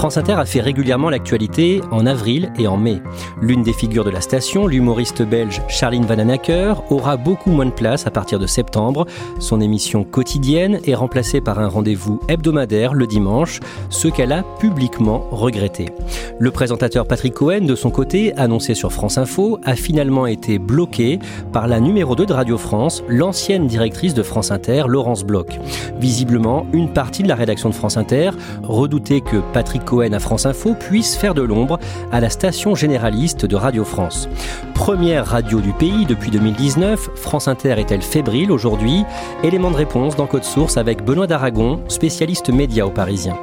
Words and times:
France 0.00 0.16
Inter 0.16 0.32
a 0.38 0.46
fait 0.46 0.62
régulièrement 0.62 1.10
l'actualité 1.10 1.82
en 1.90 2.06
avril 2.06 2.50
et 2.58 2.66
en 2.66 2.78
mai. 2.78 3.02
L'une 3.42 3.62
des 3.62 3.74
figures 3.74 4.02
de 4.02 4.08
la 4.08 4.22
station, 4.22 4.66
l'humoriste 4.66 5.20
belge 5.20 5.60
Charline 5.68 6.06
Vananacker, 6.06 6.90
aura 6.90 7.18
beaucoup 7.18 7.50
moins 7.50 7.66
de 7.66 7.70
place 7.70 8.06
à 8.06 8.10
partir 8.10 8.38
de 8.38 8.46
septembre. 8.46 9.04
Son 9.40 9.60
émission 9.60 10.04
quotidienne 10.04 10.80
est 10.86 10.94
remplacée 10.94 11.42
par 11.42 11.58
un 11.58 11.68
rendez-vous 11.68 12.18
hebdomadaire 12.28 12.94
le 12.94 13.06
dimanche, 13.06 13.60
ce 13.90 14.08
qu'elle 14.08 14.32
a 14.32 14.42
publiquement 14.58 15.26
regretté. 15.30 15.90
Le 16.38 16.50
présentateur 16.50 17.06
Patrick 17.06 17.34
Cohen, 17.34 17.66
de 17.66 17.74
son 17.74 17.90
côté, 17.90 18.34
annoncé 18.38 18.74
sur 18.74 18.94
France 18.94 19.18
Info, 19.18 19.58
a 19.64 19.76
finalement 19.76 20.26
été 20.26 20.58
bloqué 20.58 21.18
par 21.52 21.68
la 21.68 21.78
numéro 21.78 22.16
2 22.16 22.24
de 22.24 22.32
Radio 22.32 22.56
France, 22.56 23.04
l'ancienne 23.06 23.66
directrice 23.66 24.14
de 24.14 24.22
France 24.22 24.50
Inter, 24.50 24.84
Laurence 24.88 25.24
Bloch. 25.24 25.60
Visiblement, 25.98 26.64
une 26.72 26.90
partie 26.90 27.22
de 27.22 27.28
la 27.28 27.34
rédaction 27.34 27.68
de 27.68 27.74
France 27.74 27.98
Inter 27.98 28.30
redoutait 28.62 29.20
que 29.20 29.36
Patrick 29.52 29.89
Cohen 29.90 30.12
à 30.12 30.20
France 30.20 30.46
Info 30.46 30.74
puisse 30.74 31.16
faire 31.16 31.34
de 31.34 31.42
l'ombre 31.42 31.80
à 32.12 32.20
la 32.20 32.30
station 32.30 32.76
généraliste 32.76 33.44
de 33.44 33.56
Radio 33.56 33.84
France. 33.84 34.28
Première 34.72 35.26
radio 35.26 35.60
du 35.60 35.72
pays 35.72 36.06
depuis 36.06 36.30
2019, 36.30 37.10
France 37.16 37.48
Inter 37.48 37.74
est-elle 37.76 38.02
fébrile 38.02 38.52
aujourd'hui? 38.52 39.04
Élément 39.42 39.72
de 39.72 39.76
réponse 39.76 40.14
dans 40.14 40.28
Code 40.28 40.44
Source 40.44 40.76
avec 40.76 41.04
Benoît 41.04 41.26
d'Aragon, 41.26 41.82
spécialiste 41.88 42.50
média 42.50 42.86
au 42.86 42.90
Parisien. 42.90 43.36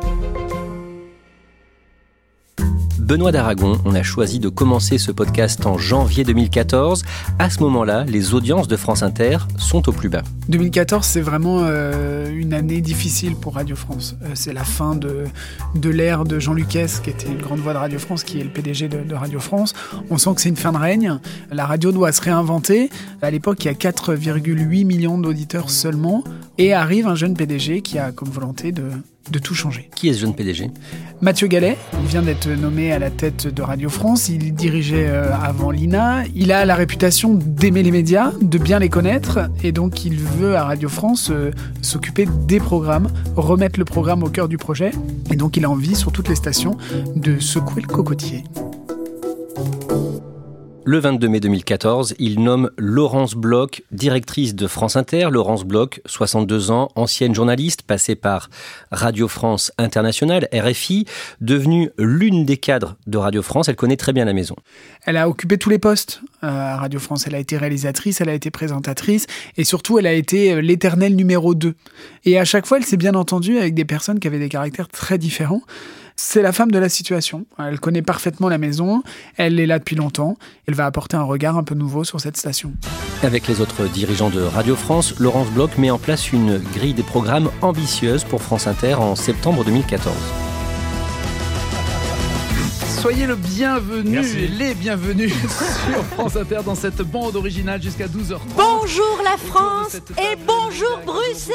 Benoît 3.08 3.32
d'Aragon, 3.32 3.80
on 3.86 3.96
a 3.96 4.04
choisi 4.04 4.38
de 4.38 4.50
commencer 4.50 4.98
ce 4.98 5.14
podcast 5.14 5.66
en 5.66 5.78
janvier 5.78 6.26
2014. 6.26 7.06
À 7.40 7.50
ce 7.50 7.62
moment-là, 7.62 8.04
les 8.04 8.34
audiences 8.34 8.68
de 8.68 8.76
France 8.76 9.02
Inter 9.02 9.38
sont 9.58 9.88
au 9.88 9.94
plus 9.94 10.10
bas. 10.10 10.24
2014, 10.50 11.06
c'est 11.06 11.22
vraiment 11.22 11.62
euh, 11.62 12.30
une 12.30 12.54
année 12.54 12.82
difficile 12.82 13.38
pour 13.38 13.56
Radio 13.56 13.78
France. 13.78 14.18
Euh, 14.24 14.32
c'est 14.34 14.52
la 14.52 14.66
fin 14.66 14.94
de, 14.94 15.24
l'ère 15.90 16.26
de 16.26 16.38
Jean 16.38 16.54
Lucas, 16.54 17.00
qui 17.02 17.10
était 17.10 17.28
une 17.28 17.38
grande 17.38 17.60
voix 17.60 17.72
de 17.72 17.78
Radio 17.78 17.98
France, 17.98 18.26
qui 18.26 18.42
est 18.42 18.44
le 18.44 18.50
PDG 18.50 18.90
de, 18.90 19.02
de 19.02 19.16
Radio 19.16 19.40
France. 19.40 19.74
On 20.10 20.18
sent 20.18 20.36
que 20.36 20.42
c'est 20.42 20.50
une 20.50 20.58
fin 20.58 20.74
de 20.74 20.78
règne. 20.78 21.18
La 21.50 21.66
radio 21.66 21.94
doit 21.94 22.12
se 22.12 22.20
réinventer. 22.20 22.90
À 23.22 23.32
l'époque, 23.32 23.64
il 23.64 23.68
y 23.68 23.72
a 23.72 23.74
4,8 23.74 24.86
millions 24.86 25.18
d'auditeurs 25.18 25.70
seulement. 25.70 26.26
Et 26.58 26.74
arrive 26.74 27.08
un 27.08 27.16
jeune 27.16 27.36
PDG 27.36 27.84
qui 27.84 28.00
a 28.00 28.12
comme 28.12 28.30
volonté 28.30 28.74
de, 28.74 28.84
de 29.32 29.40
tout 29.40 29.56
changer. 29.56 29.90
Qui 29.96 30.10
est 30.10 30.14
ce 30.14 30.20
jeune 30.20 30.36
PDG 30.36 30.72
Mathieu 31.22 31.48
Gallet, 31.48 31.78
il 32.02 32.08
vient 32.08 32.22
d'être 32.22 32.48
nommé 32.48 32.92
à 32.92 33.00
la 33.00 33.10
tête 33.10 33.48
de 33.48 33.62
Radio 33.62 33.90
France, 33.90 34.30
il 34.30 34.54
dirigeait 34.54 35.08
euh, 35.08 35.34
avant 35.34 35.72
l'INA, 35.72 36.24
il 36.36 36.52
a 36.52 36.64
la 36.66 36.76
réputation 36.76 37.34
d'aimer 37.34 37.82
les 37.82 37.92
médias, 37.92 38.32
de 38.40 38.58
bien 38.58 38.78
les 38.80 38.90
connaître, 38.90 39.50
et 39.64 39.72
donc 39.72 40.06
il 40.06 40.20
veut 40.20 40.56
à 40.56 40.64
Radio 40.66 40.90
France 40.90 41.30
euh, 41.32 41.52
s'occuper 41.82 42.28
des 42.46 42.60
programmes, 42.60 43.08
remettre 43.36 43.80
le 43.80 43.86
programme 43.86 44.24
au 44.24 44.30
cœur 44.30 44.48
du 44.48 44.58
projet, 44.58 44.92
et 45.32 45.36
donc 45.36 45.58
il 45.58 45.66
a 45.66 45.70
envie 45.70 45.96
sur 45.96 46.12
toutes 46.12 46.30
les 46.30 46.36
stations 46.36 46.78
de 47.16 47.40
secouer 47.40 47.82
le 47.82 47.88
cocotier. 47.88 48.44
Le 50.90 51.00
22 51.00 51.28
mai 51.28 51.42
2014, 51.42 52.16
il 52.18 52.42
nomme 52.42 52.72
Laurence 52.78 53.36
Bloch, 53.36 53.84
directrice 53.92 54.56
de 54.56 54.68
France 54.68 54.96
Inter. 54.96 55.28
Laurence 55.30 55.66
Bloch, 55.66 56.00
62 56.06 56.72
ans, 56.72 56.88
ancienne 56.96 57.36
journaliste, 57.36 57.82
passée 57.82 58.16
par 58.16 58.50
Radio 58.90 59.28
France 59.28 59.74
Internationale, 59.78 60.48
RFI, 60.54 61.04
devenue 61.42 61.90
l'une 61.98 62.46
des 62.46 62.56
cadres 62.56 62.96
de 63.06 63.18
Radio 63.18 63.42
France. 63.42 63.68
Elle 63.68 63.76
connaît 63.76 63.98
très 63.98 64.14
bien 64.14 64.24
la 64.24 64.32
maison. 64.32 64.56
Elle 65.06 65.18
a 65.18 65.28
occupé 65.28 65.58
tous 65.58 65.70
les 65.70 65.78
postes 65.78 66.22
euh, 66.42 66.48
à 66.48 66.78
Radio 66.78 67.02
France. 67.02 67.28
Elle 67.28 67.36
a 67.36 67.40
été 67.40 67.58
réalisatrice, 67.58 68.22
elle 68.22 68.30
a 68.30 68.34
été 68.34 68.50
présentatrice, 68.50 69.28
et 69.58 69.66
surtout, 69.66 70.00
elle 70.00 70.08
a 70.08 70.14
été 70.14 70.54
euh, 70.54 70.62
l'éternel 70.62 71.18
numéro 71.18 71.54
2. 71.54 71.76
Et 72.24 72.40
à 72.40 72.46
chaque 72.46 72.66
fois, 72.66 72.78
elle 72.78 72.86
s'est 72.86 72.96
bien 72.96 73.14
entendue 73.14 73.58
avec 73.58 73.74
des 73.74 73.84
personnes 73.84 74.22
qui 74.22 74.28
avaient 74.30 74.40
des 74.40 74.48
caractères 74.48 74.88
très 74.88 75.18
différents. 75.18 75.64
C'est 76.20 76.42
la 76.42 76.52
femme 76.52 76.72
de 76.72 76.80
la 76.80 76.90
situation. 76.90 77.46
Elle 77.60 77.80
connaît 77.80 78.02
parfaitement 78.02 78.50
la 78.50 78.58
maison. 78.58 79.04
Elle 79.38 79.60
est 79.60 79.68
là 79.68 79.78
depuis 79.78 79.96
longtemps. 79.96 80.36
Elle 80.68 80.74
va 80.74 80.88
apporter 80.88 81.16
un 81.16 81.22
regard 81.22 81.58
un 81.58 81.64
peu 81.64 81.76
nouveau 81.76 82.04
sur 82.04 82.20
cette 82.20 82.38
station. 82.38 82.74
Avec 83.22 83.48
les 83.48 83.62
autres 83.62 83.88
dirigeants 83.88 84.32
de 84.32 84.42
Radio 84.42 84.76
France, 84.76 85.20
Laurence 85.20 85.52
Bloch 85.52 85.78
met 85.78 85.92
en 85.92 86.00
place 86.00 86.34
une 86.34 86.58
grille 86.74 86.96
des 86.96 87.04
programmes 87.04 87.52
ambitieuse 87.62 88.24
pour 88.24 88.42
France 88.42 88.66
Inter 88.66 88.96
en 88.96 89.16
septembre 89.16 89.64
2014. 89.64 90.16
Soyez 93.00 93.28
le 93.28 93.36
bienvenu 93.36 94.18
et 94.18 94.48
les 94.48 94.74
bienvenus 94.74 95.32
sur 95.92 96.04
France 96.04 96.36
Inter 96.36 96.62
dans 96.66 96.74
cette 96.74 97.04
bande 97.04 97.36
originale 97.36 97.80
jusqu'à 97.82 98.08
12h30. 98.08 98.40
Bonjour 98.56 99.22
la 99.24 99.38
France 99.38 99.98
et 100.18 100.36
bonjour 100.48 101.00
Bruxelles 101.06 101.54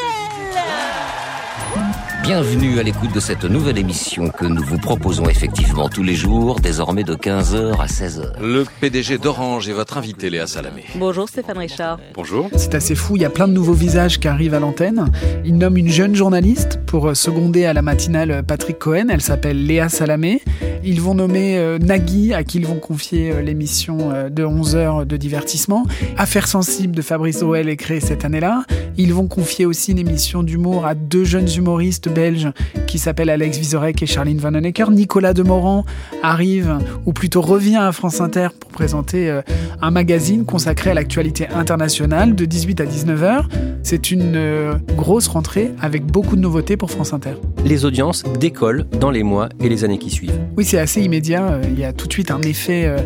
Bienvenue 2.22 2.78
à 2.78 2.84
l'écoute 2.84 3.12
de 3.12 3.18
cette 3.18 3.44
nouvelle 3.44 3.78
émission 3.78 4.28
que 4.28 4.44
nous 4.44 4.62
vous 4.62 4.78
proposons 4.78 5.24
effectivement 5.28 5.88
tous 5.88 6.04
les 6.04 6.14
jours, 6.14 6.60
désormais 6.60 7.02
de 7.02 7.16
15h 7.16 7.80
à 7.80 7.86
16h. 7.86 8.40
Le 8.40 8.64
PDG 8.80 9.18
d'Orange 9.18 9.68
est 9.68 9.72
votre 9.72 9.98
invité, 9.98 10.30
Léa 10.30 10.46
Salamé. 10.46 10.84
Bonjour 10.94 11.28
Stéphane 11.28 11.58
Richard. 11.58 11.98
Bonjour. 12.14 12.48
C'est 12.56 12.76
assez 12.76 12.94
fou, 12.94 13.16
il 13.16 13.22
y 13.22 13.24
a 13.24 13.30
plein 13.30 13.48
de 13.48 13.52
nouveaux 13.52 13.72
visages 13.72 14.20
qui 14.20 14.28
arrivent 14.28 14.54
à 14.54 14.60
l'antenne. 14.60 15.10
Il 15.44 15.58
nomme 15.58 15.76
une 15.76 15.88
jeune 15.88 16.14
journaliste 16.14 16.78
pour 16.86 17.16
seconder 17.16 17.64
à 17.64 17.72
la 17.72 17.82
matinale 17.82 18.44
Patrick 18.46 18.78
Cohen, 18.78 19.06
elle 19.10 19.20
s'appelle 19.20 19.66
Léa 19.66 19.88
Salamé. 19.88 20.42
Ils 20.84 21.00
vont 21.00 21.14
nommer 21.14 21.58
euh, 21.58 21.78
Nagui, 21.78 22.34
à 22.34 22.42
qui 22.42 22.58
ils 22.58 22.66
vont 22.66 22.80
confier 22.80 23.30
euh, 23.30 23.40
l'émission 23.40 24.10
euh, 24.10 24.28
de 24.28 24.44
11 24.44 24.74
heures 24.74 25.06
de 25.06 25.16
divertissement. 25.16 25.86
Affaires 26.16 26.48
sensibles 26.48 26.96
de 26.96 27.02
Fabrice 27.02 27.42
Oel 27.42 27.68
est 27.68 27.76
créée 27.76 28.00
cette 28.00 28.24
année-là. 28.24 28.64
Ils 28.96 29.14
vont 29.14 29.28
confier 29.28 29.64
aussi 29.64 29.92
une 29.92 30.00
émission 30.00 30.42
d'humour 30.42 30.84
à 30.84 30.96
deux 30.96 31.22
jeunes 31.22 31.48
humoristes 31.56 32.08
belges 32.08 32.50
qui 32.88 32.98
s'appellent 32.98 33.30
Alex 33.30 33.58
Vizorek 33.58 34.02
et 34.02 34.06
Charline 34.06 34.38
Van 34.38 34.54
Honecker. 34.54 34.90
Nicolas 34.90 35.34
Demorand 35.34 35.84
arrive, 36.22 36.78
ou 37.06 37.12
plutôt 37.12 37.42
revient 37.42 37.76
à 37.76 37.92
France 37.92 38.20
Inter 38.20 38.48
pour 38.58 38.70
présenter 38.70 39.40
un 39.80 39.90
magazine 39.90 40.44
consacré 40.44 40.90
à 40.90 40.94
l'actualité 40.94 41.48
internationale 41.48 42.34
de 42.34 42.44
18 42.44 42.80
à 42.82 42.86
19 42.86 43.22
heures. 43.22 43.48
C'est 43.82 44.10
une 44.10 44.78
grosse 44.94 45.26
rentrée 45.26 45.72
avec 45.80 46.04
beaucoup 46.04 46.36
de 46.36 46.42
nouveautés 46.42 46.76
pour 46.76 46.90
France 46.90 47.14
Inter. 47.14 47.34
Les 47.64 47.86
audiences 47.86 48.24
décollent 48.38 48.84
dans 49.00 49.10
les 49.10 49.22
mois 49.22 49.48
et 49.60 49.70
les 49.70 49.84
années 49.84 49.98
qui 49.98 50.10
suivent. 50.10 50.38
Oui, 50.56 50.64
c'est 50.72 50.78
assez 50.78 51.02
immédiat. 51.02 51.46
Euh, 51.46 51.62
Il 51.68 51.78
y 51.78 51.84
a 51.84 51.92
tout 51.92 52.06
de 52.06 52.12
suite 52.14 52.30
un 52.30 52.40
effet 52.40 52.86
euh, 52.86 52.96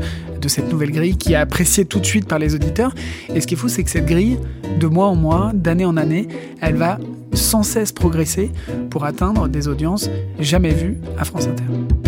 de 0.40 0.46
cette 0.46 0.70
nouvelle 0.70 0.92
grille 0.92 1.16
qui 1.16 1.32
est 1.32 1.36
appréciée 1.36 1.84
tout 1.84 1.98
de 1.98 2.06
suite 2.06 2.28
par 2.28 2.38
les 2.38 2.54
auditeurs. 2.54 2.94
Et 3.34 3.40
ce 3.40 3.46
qui 3.48 3.54
est 3.54 3.56
fou, 3.56 3.68
c'est 3.68 3.82
que 3.82 3.90
cette 3.90 4.06
grille, 4.06 4.38
de 4.78 4.86
mois 4.86 5.08
en 5.08 5.16
mois, 5.16 5.50
d'année 5.52 5.84
en 5.84 5.96
année, 5.96 6.28
elle 6.60 6.76
va 6.76 7.00
sans 7.32 7.64
cesse 7.64 7.90
progresser 7.90 8.52
pour 8.88 9.04
atteindre 9.04 9.48
des 9.48 9.66
audiences 9.66 10.08
jamais 10.38 10.74
vues 10.74 10.96
à 11.18 11.24
France 11.24 11.48
Inter. 11.48 12.05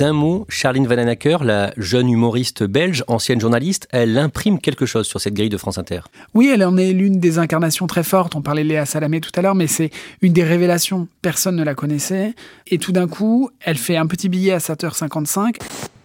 D'un 0.00 0.14
mot, 0.14 0.46
Charline 0.48 0.86
Vananacker, 0.86 1.44
la 1.44 1.74
jeune 1.76 2.08
humoriste 2.08 2.62
belge, 2.62 3.04
ancienne 3.06 3.38
journaliste, 3.38 3.86
elle 3.90 4.16
imprime 4.16 4.58
quelque 4.58 4.86
chose 4.86 5.06
sur 5.06 5.20
cette 5.20 5.34
grille 5.34 5.50
de 5.50 5.58
France 5.58 5.76
Inter. 5.76 6.00
Oui, 6.32 6.50
elle 6.50 6.64
en 6.64 6.78
est 6.78 6.94
l'une 6.94 7.20
des 7.20 7.38
incarnations 7.38 7.86
très 7.86 8.02
fortes. 8.02 8.34
On 8.34 8.40
parlait 8.40 8.64
Léa 8.64 8.86
Salamé 8.86 9.20
tout 9.20 9.30
à 9.34 9.42
l'heure, 9.42 9.54
mais 9.54 9.66
c'est 9.66 9.90
une 10.22 10.32
des 10.32 10.42
révélations. 10.42 11.06
Personne 11.20 11.56
ne 11.56 11.62
la 11.62 11.74
connaissait. 11.74 12.34
Et 12.66 12.78
tout 12.78 12.92
d'un 12.92 13.08
coup, 13.08 13.50
elle 13.60 13.76
fait 13.76 13.98
un 13.98 14.06
petit 14.06 14.30
billet 14.30 14.52
à 14.52 14.58
7h55. 14.58 15.56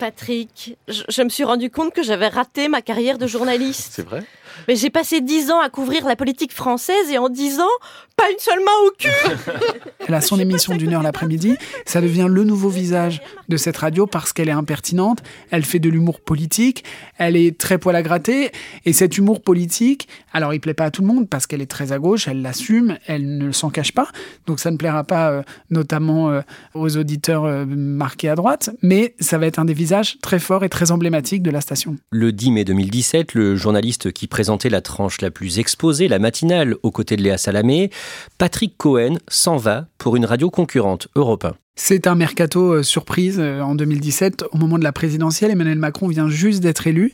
Patrick, 0.05 0.77
je, 0.87 1.01
je 1.09 1.21
me 1.23 1.29
suis 1.29 1.43
rendu 1.43 1.71
compte 1.71 1.91
que 1.91 2.03
j'avais 2.03 2.27
raté 2.27 2.67
ma 2.67 2.83
carrière 2.83 3.17
de 3.17 3.25
journaliste. 3.25 3.93
C'est 3.93 4.05
vrai 4.05 4.23
Mais 4.67 4.75
j'ai 4.75 4.91
passé 4.91 5.19
dix 5.19 5.49
ans 5.49 5.59
à 5.59 5.69
couvrir 5.69 6.05
la 6.05 6.15
politique 6.15 6.53
française 6.53 7.09
et 7.11 7.17
en 7.17 7.27
dix 7.27 7.59
ans, 7.59 7.75
pas 8.15 8.29
une 8.31 8.39
seule 8.39 8.59
main 8.59 8.71
au 8.87 8.91
cul 8.97 9.09
Elle 10.07 10.13
a 10.13 10.21
son 10.21 10.39
émission 10.39 10.75
d'une 10.75 10.93
heure 10.93 11.03
l'après-midi. 11.03 11.57
Ça 11.85 11.99
devient 11.99 12.27
le 12.29 12.43
nouveau 12.43 12.69
visage 12.69 13.21
de 13.49 13.57
cette 13.57 13.77
radio 13.77 14.07
parce 14.07 14.31
qu'elle 14.31 14.47
est 14.47 14.53
impertinente. 14.53 15.21
Elle 15.51 15.65
fait 15.65 15.79
de 15.79 15.89
l'humour 15.89 16.21
politique. 16.21 16.83
Elle 17.17 17.35
est 17.35 17.57
très 17.57 17.77
poil 17.77 17.95
à 17.95 18.03
gratter. 18.03 18.51
Et 18.85 18.93
cet 18.93 19.17
humour 19.17 19.41
politique, 19.41 20.07
alors 20.31 20.53
il 20.53 20.61
plaît 20.61 20.73
pas 20.73 20.85
à 20.85 20.91
tout 20.91 21.01
le 21.01 21.07
monde 21.07 21.27
parce 21.27 21.47
qu'elle 21.47 21.61
est 21.61 21.69
très 21.69 21.91
à 21.91 21.99
gauche. 21.99 22.27
Elle 22.27 22.41
l'assume. 22.41 22.97
Elle 23.07 23.37
ne 23.37 23.51
s'en 23.51 23.69
cache 23.69 23.91
pas. 23.91 24.07
Donc 24.45 24.59
ça 24.59 24.71
ne 24.71 24.77
plaira 24.77 25.03
pas 25.03 25.31
euh, 25.31 25.43
notamment 25.69 26.29
euh, 26.29 26.41
aux 26.73 26.95
auditeurs 26.97 27.45
euh, 27.45 27.65
marqués 27.65 28.29
à 28.29 28.35
droite. 28.35 28.69
Mais 28.81 29.15
ça 29.19 29.37
va 29.37 29.47
être 29.47 29.59
un 29.59 29.65
des 29.65 29.73
visages 29.73 29.94
très 30.21 30.39
forts 30.39 30.63
et 30.63 30.69
très 30.69 30.91
emblématiques 30.91 31.43
de 31.43 31.51
la 31.51 31.61
station. 31.61 31.97
Le 32.11 32.31
10 32.31 32.51
mai 32.51 32.65
2017, 32.65 33.33
le 33.33 33.55
journaliste 33.55 34.11
qui 34.11 34.27
présentait 34.27 34.69
la 34.69 34.81
tranche 34.81 35.21
la 35.21 35.31
plus 35.31 35.59
exposée, 35.59 36.07
la 36.07 36.19
matinale, 36.19 36.75
aux 36.83 36.91
côtés 36.91 37.15
de 37.15 37.21
Léa 37.21 37.37
Salamé, 37.37 37.89
Patrick 38.37 38.77
Cohen 38.77 39.17
s'en 39.27 39.57
va 39.57 39.87
pour 39.97 40.15
une 40.15 40.25
radio 40.25 40.49
concurrente, 40.49 41.07
Europe 41.15 41.45
1. 41.45 41.53
C'est 41.77 42.07
un 42.07 42.15
mercato 42.15 42.73
euh, 42.73 42.83
surprise 42.83 43.37
euh, 43.37 43.59
en 43.59 43.75
2017. 43.75 44.45
Au 44.51 44.57
moment 44.57 44.79
de 44.79 44.83
la 44.83 44.93
présidentielle, 44.93 45.51
Emmanuel 45.51 45.77
Macron 45.77 46.07
vient 46.07 46.29
juste 46.29 46.63
d'être 46.63 46.87
élu 46.87 47.13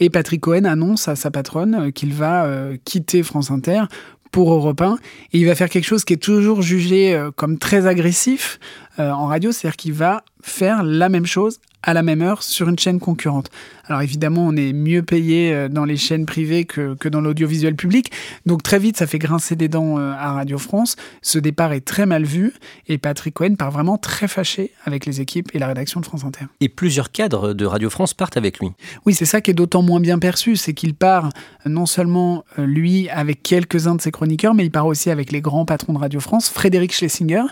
et 0.00 0.10
Patrick 0.10 0.40
Cohen 0.40 0.64
annonce 0.64 1.06
à 1.06 1.14
sa 1.14 1.30
patronne 1.30 1.74
euh, 1.74 1.90
qu'il 1.92 2.12
va 2.12 2.48
quitter 2.84 3.22
France 3.22 3.50
Inter 3.52 3.84
pour 4.32 4.52
Europe 4.52 4.80
1 4.80 4.98
et 5.32 5.38
il 5.38 5.46
va 5.46 5.54
faire 5.54 5.68
quelque 5.68 5.84
chose 5.84 6.04
qui 6.04 6.14
est 6.14 6.22
toujours 6.22 6.62
jugé 6.62 7.28
comme 7.36 7.58
très 7.58 7.86
agressif 7.86 8.58
en 8.98 9.26
radio, 9.26 9.50
c'est-à-dire 9.50 9.76
qu'il 9.76 9.92
va 9.92 10.22
faire 10.42 10.82
la 10.82 11.08
même 11.08 11.26
chose 11.26 11.58
à 11.82 11.94
la 11.94 12.02
même 12.02 12.22
heure 12.22 12.42
sur 12.42 12.68
une 12.68 12.78
chaîne 12.78 13.00
concurrente. 13.00 13.50
Alors 13.90 14.02
évidemment, 14.02 14.46
on 14.46 14.54
est 14.54 14.72
mieux 14.72 15.02
payé 15.02 15.52
euh, 15.52 15.68
dans 15.68 15.84
les 15.84 15.96
chaînes 15.96 16.24
privées 16.24 16.64
que, 16.64 16.94
que 16.94 17.08
dans 17.08 17.20
l'audiovisuel 17.20 17.74
public. 17.74 18.12
Donc 18.46 18.62
très 18.62 18.78
vite, 18.78 18.96
ça 18.96 19.06
fait 19.06 19.18
grincer 19.18 19.56
des 19.56 19.68
dents 19.68 19.98
euh, 19.98 20.12
à 20.12 20.32
Radio 20.32 20.58
France. 20.58 20.94
Ce 21.22 21.38
départ 21.38 21.72
est 21.72 21.80
très 21.80 22.06
mal 22.06 22.24
vu 22.24 22.52
et 22.86 22.98
Patrick 22.98 23.34
Cohen 23.34 23.56
part 23.56 23.72
vraiment 23.72 23.98
très 23.98 24.28
fâché 24.28 24.70
avec 24.84 25.06
les 25.06 25.20
équipes 25.20 25.50
et 25.54 25.58
la 25.58 25.66
rédaction 25.66 26.00
de 26.00 26.06
France 26.06 26.24
Inter. 26.24 26.44
Et 26.60 26.68
plusieurs 26.68 27.10
cadres 27.10 27.52
de 27.52 27.64
Radio 27.64 27.90
France 27.90 28.14
partent 28.14 28.36
avec 28.36 28.60
lui. 28.60 28.68
Oui, 29.06 29.14
c'est 29.14 29.24
ça 29.24 29.40
qui 29.40 29.50
est 29.50 29.54
d'autant 29.54 29.82
moins 29.82 30.00
bien 30.00 30.20
perçu, 30.20 30.54
c'est 30.54 30.74
qu'il 30.74 30.94
part 30.94 31.26
euh, 31.66 31.68
non 31.68 31.86
seulement 31.86 32.44
lui 32.58 33.08
avec 33.08 33.42
quelques-uns 33.42 33.96
de 33.96 34.00
ses 34.00 34.12
chroniqueurs, 34.12 34.54
mais 34.54 34.64
il 34.64 34.70
part 34.70 34.86
aussi 34.86 35.10
avec 35.10 35.32
les 35.32 35.40
grands 35.40 35.64
patrons 35.64 35.94
de 35.94 35.98
Radio 35.98 36.20
France, 36.20 36.48
Frédéric 36.48 36.92
Schlesinger, 36.92 37.42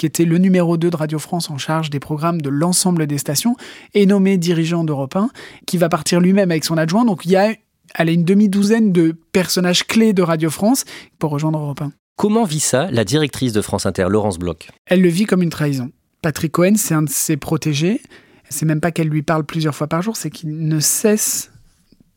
qui 0.00 0.06
était 0.06 0.24
le 0.24 0.38
numéro 0.38 0.78
2 0.78 0.88
de 0.88 0.96
Radio 0.96 1.18
France 1.18 1.50
en 1.50 1.58
charge 1.58 1.90
des 1.90 2.00
programmes 2.00 2.40
de 2.40 2.48
l'ensemble 2.48 3.06
des 3.06 3.18
stations, 3.18 3.56
et 3.94 4.06
nommé 4.06 4.36
dirigeant 4.38 4.84
d'Europe 4.84 5.16
1, 5.16 5.30
qui 5.66 5.78
va 5.78 5.88
partir 5.88 6.20
lui-même 6.20 6.50
avec 6.50 6.64
son 6.64 6.76
adjoint. 6.76 7.04
Donc 7.04 7.24
il 7.24 7.32
y 7.32 7.36
a 7.36 7.54
une 7.98 8.24
demi-douzaine 8.24 8.92
de 8.92 9.16
personnages 9.32 9.86
clés 9.86 10.12
de 10.12 10.22
Radio 10.22 10.50
France 10.50 10.84
pour 11.18 11.30
rejoindre 11.30 11.58
Europe 11.58 11.82
1. 11.82 11.92
Comment 12.16 12.44
vit 12.44 12.60
ça 12.60 12.90
la 12.90 13.04
directrice 13.04 13.52
de 13.52 13.62
France 13.62 13.86
Inter, 13.86 14.06
Laurence 14.08 14.38
Bloch? 14.38 14.68
Elle 14.86 15.00
le 15.00 15.08
vit 15.08 15.24
comme 15.24 15.42
une 15.42 15.50
trahison. 15.50 15.90
Patrick 16.22 16.52
Cohen, 16.52 16.74
c'est 16.76 16.94
un 16.94 17.02
de 17.02 17.08
ses 17.08 17.36
protégés. 17.36 18.02
C'est 18.48 18.66
même 18.66 18.80
pas 18.80 18.90
qu'elle 18.90 19.08
lui 19.08 19.22
parle 19.22 19.44
plusieurs 19.44 19.74
fois 19.74 19.86
par 19.86 20.02
jour, 20.02 20.16
c'est 20.16 20.28
qu'il 20.28 20.68
ne 20.68 20.80
cesse 20.80 21.49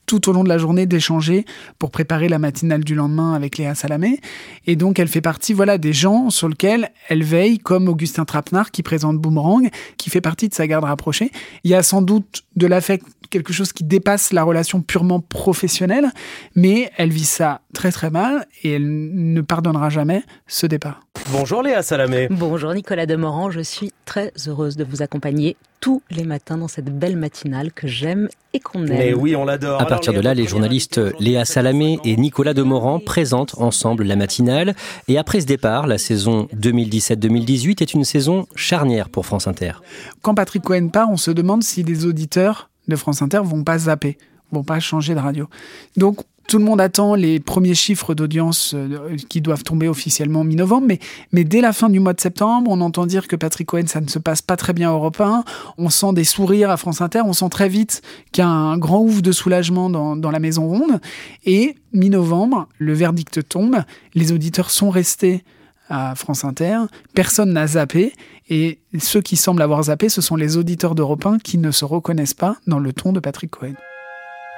tout 0.05 0.29
au 0.29 0.33
long 0.33 0.43
de 0.43 0.49
la 0.49 0.57
journée 0.57 0.85
d'échanger 0.85 1.45
pour 1.79 1.91
préparer 1.91 2.29
la 2.29 2.39
matinale 2.39 2.83
du 2.83 2.95
lendemain 2.95 3.33
avec 3.33 3.57
Léa 3.57 3.75
Salamé. 3.75 4.19
Et 4.67 4.75
donc, 4.75 4.99
elle 4.99 5.07
fait 5.07 5.21
partie 5.21 5.53
voilà, 5.53 5.77
des 5.77 5.93
gens 5.93 6.29
sur 6.29 6.49
lesquels 6.49 6.91
elle 7.09 7.23
veille, 7.23 7.57
comme 7.59 7.87
Augustin 7.87 8.25
Trapenard 8.25 8.71
qui 8.71 8.83
présente 8.83 9.17
Boomerang, 9.17 9.69
qui 9.97 10.09
fait 10.09 10.21
partie 10.21 10.49
de 10.49 10.53
sa 10.53 10.67
garde 10.67 10.83
rapprochée. 10.83 11.31
Il 11.63 11.71
y 11.71 11.75
a 11.75 11.83
sans 11.83 12.01
doute 12.01 12.43
de 12.55 12.67
l'affect, 12.67 13.05
quelque 13.29 13.53
chose 13.53 13.73
qui 13.73 13.83
dépasse 13.83 14.31
la 14.31 14.43
relation 14.43 14.81
purement 14.81 15.19
professionnelle, 15.19 16.11
mais 16.55 16.91
elle 16.97 17.09
vit 17.09 17.25
ça 17.25 17.61
très 17.73 17.91
très 17.91 18.11
mal 18.11 18.45
et 18.63 18.73
elle 18.73 18.85
ne 18.85 19.41
pardonnera 19.41 19.89
jamais 19.89 20.23
ce 20.47 20.67
départ. 20.67 21.01
Bonjour 21.31 21.63
Léa 21.63 21.81
Salamé. 21.81 22.27
Bonjour 22.29 22.73
Nicolas 22.73 23.05
Demorand, 23.05 23.49
je 23.49 23.61
suis 23.61 23.91
très 24.05 24.31
heureuse 24.47 24.75
de 24.75 24.83
vous 24.83 25.01
accompagner 25.01 25.57
tous 25.83 26.01
les 26.09 26.23
matins 26.23 26.57
dans 26.57 26.69
cette 26.69 26.97
belle 26.97 27.17
matinale 27.17 27.73
que 27.73 27.89
j'aime 27.89 28.29
et 28.53 28.61
qu'on 28.61 28.87
aime. 28.87 28.97
Mais 28.97 29.13
oui, 29.13 29.35
on 29.35 29.43
l'adore. 29.43 29.81
À 29.81 29.85
partir 29.85 30.13
de 30.13 30.21
là, 30.21 30.33
les 30.33 30.47
journalistes 30.47 31.01
Léa 31.19 31.43
Salamé 31.43 31.99
et 32.05 32.15
Nicolas 32.15 32.53
Demorand 32.53 33.01
présentent 33.01 33.55
ensemble 33.57 34.05
la 34.05 34.15
matinale. 34.15 34.75
Et 35.09 35.17
après 35.17 35.41
ce 35.41 35.45
départ, 35.45 35.85
la 35.85 35.97
saison 35.97 36.47
2017-2018 36.55 37.81
est 37.81 37.93
une 37.93 38.05
saison 38.05 38.47
charnière 38.55 39.09
pour 39.09 39.25
France 39.25 39.45
Inter. 39.45 39.73
Quand 40.21 40.33
Patrick 40.33 40.63
Cohen 40.63 40.87
part, 40.87 41.09
on 41.09 41.17
se 41.17 41.31
demande 41.31 41.63
si 41.63 41.83
les 41.83 42.05
auditeurs 42.05 42.69
de 42.87 42.95
France 42.95 43.21
Inter 43.21 43.41
vont 43.43 43.65
pas 43.65 43.79
zapper, 43.79 44.17
vont 44.53 44.63
pas 44.63 44.79
changer 44.79 45.15
de 45.15 45.19
radio. 45.19 45.49
Donc 45.97 46.21
tout 46.47 46.57
le 46.57 46.63
monde 46.63 46.81
attend 46.81 47.15
les 47.15 47.39
premiers 47.39 47.73
chiffres 47.73 48.13
d'audience 48.13 48.73
euh, 48.75 49.17
qui 49.29 49.41
doivent 49.41 49.63
tomber 49.63 49.87
officiellement 49.87 50.43
mi-novembre, 50.43 50.87
mais, 51.31 51.43
dès 51.43 51.61
la 51.61 51.73
fin 51.73 51.89
du 51.89 51.99
mois 51.99 52.13
de 52.13 52.21
septembre, 52.21 52.69
on 52.71 52.81
entend 52.81 53.05
dire 53.05 53.27
que 53.27 53.35
Patrick 53.35 53.67
Cohen, 53.67 53.87
ça 53.87 54.01
ne 54.01 54.07
se 54.07 54.19
passe 54.19 54.41
pas 54.41 54.57
très 54.57 54.73
bien 54.73 54.91
1, 54.91 55.43
on 55.77 55.89
sent 55.89 56.13
des 56.13 56.23
sourires 56.23 56.69
à 56.69 56.77
France 56.77 57.01
Inter, 57.01 57.21
on 57.25 57.33
sent 57.33 57.49
très 57.49 57.69
vite 57.69 58.01
qu'il 58.31 58.43
y 58.43 58.45
a 58.45 58.49
un 58.49 58.77
grand 58.77 59.01
ouf 59.01 59.21
de 59.21 59.31
soulagement 59.31 59.89
dans, 59.89 60.15
dans 60.15 60.31
la 60.31 60.39
maison 60.39 60.67
ronde, 60.67 60.99
et 61.45 61.75
mi-novembre, 61.93 62.67
le 62.77 62.93
verdict 62.93 63.47
tombe, 63.47 63.83
les 64.13 64.31
auditeurs 64.31 64.69
sont 64.69 64.89
restés 64.89 65.43
à 65.89 66.15
France 66.15 66.45
Inter, 66.45 66.79
personne 67.13 67.53
n'a 67.53 67.67
zappé, 67.67 68.13
et 68.49 68.79
ceux 68.99 69.21
qui 69.21 69.37
semblent 69.37 69.61
avoir 69.61 69.83
zappé, 69.83 70.09
ce 70.09 70.21
sont 70.21 70.35
les 70.35 70.57
auditeurs 70.57 70.95
d'Europe 70.95 71.25
1 71.25 71.39
qui 71.39 71.57
ne 71.57 71.71
se 71.71 71.85
reconnaissent 71.85 72.33
pas 72.33 72.57
dans 72.67 72.79
le 72.79 72.93
ton 72.93 73.13
de 73.13 73.19
Patrick 73.19 73.51
Cohen. 73.51 73.75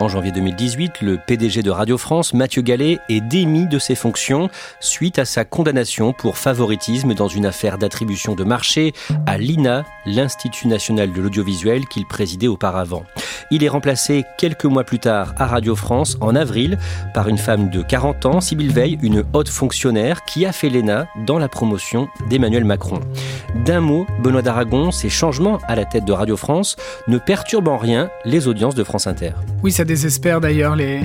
En 0.01 0.09
janvier 0.09 0.33
2018, 0.33 1.01
le 1.01 1.17
PDG 1.17 1.63
de 1.63 1.71
Radio 1.71 1.97
France, 1.97 2.33
Mathieu 2.33 2.61
Gallet, 2.61 2.99
est 3.07 3.21
démis 3.21 3.65
de 3.65 3.79
ses 3.79 3.95
fonctions 3.95 4.49
suite 4.81 5.19
à 5.19 5.25
sa 5.25 5.45
condamnation 5.45 6.11
pour 6.11 6.37
favoritisme 6.37 7.13
dans 7.13 7.29
une 7.29 7.45
affaire 7.45 7.77
d'attribution 7.77 8.35
de 8.35 8.43
marché 8.43 8.91
à 9.25 9.37
l'INA, 9.37 9.85
l'Institut 10.05 10.67
national 10.67 11.11
de 11.11 11.21
l'audiovisuel 11.21 11.85
qu'il 11.87 12.05
présidait 12.05 12.47
auparavant. 12.47 13.03
Il 13.51 13.63
est 13.63 13.69
remplacé 13.69 14.23
quelques 14.37 14.65
mois 14.65 14.83
plus 14.83 14.99
tard 14.99 15.33
à 15.37 15.45
Radio 15.45 15.75
France, 15.75 16.17
en 16.21 16.35
avril, 16.35 16.77
par 17.13 17.27
une 17.27 17.37
femme 17.37 17.69
de 17.69 17.81
40 17.81 18.25
ans, 18.25 18.41
Sybille 18.41 18.73
Veil, 18.73 18.97
une 19.01 19.23
haute 19.33 19.49
fonctionnaire 19.49 20.25
qui 20.25 20.45
a 20.45 20.51
fait 20.51 20.69
l'ENA 20.69 21.07
dans 21.25 21.37
la 21.37 21.47
promotion 21.47 22.07
d'Emmanuel 22.29 22.65
Macron. 22.65 22.99
D'un 23.65 23.81
mot, 23.81 24.05
Benoît 24.21 24.41
d'Aragon, 24.41 24.91
ces 24.91 25.09
changements 25.09 25.59
à 25.67 25.75
la 25.75 25.85
tête 25.85 26.05
de 26.05 26.11
Radio 26.11 26.37
France 26.37 26.75
ne 27.07 27.17
perturbent 27.17 27.69
en 27.69 27.77
rien 27.77 28.09
les 28.25 28.47
audiences 28.47 28.75
de 28.75 28.83
France 28.83 29.07
Inter. 29.07 29.31
Oui, 29.63 29.71
ça 29.71 29.83
désespère 29.85 30.41
d'ailleurs 30.41 30.75
les, 30.75 31.01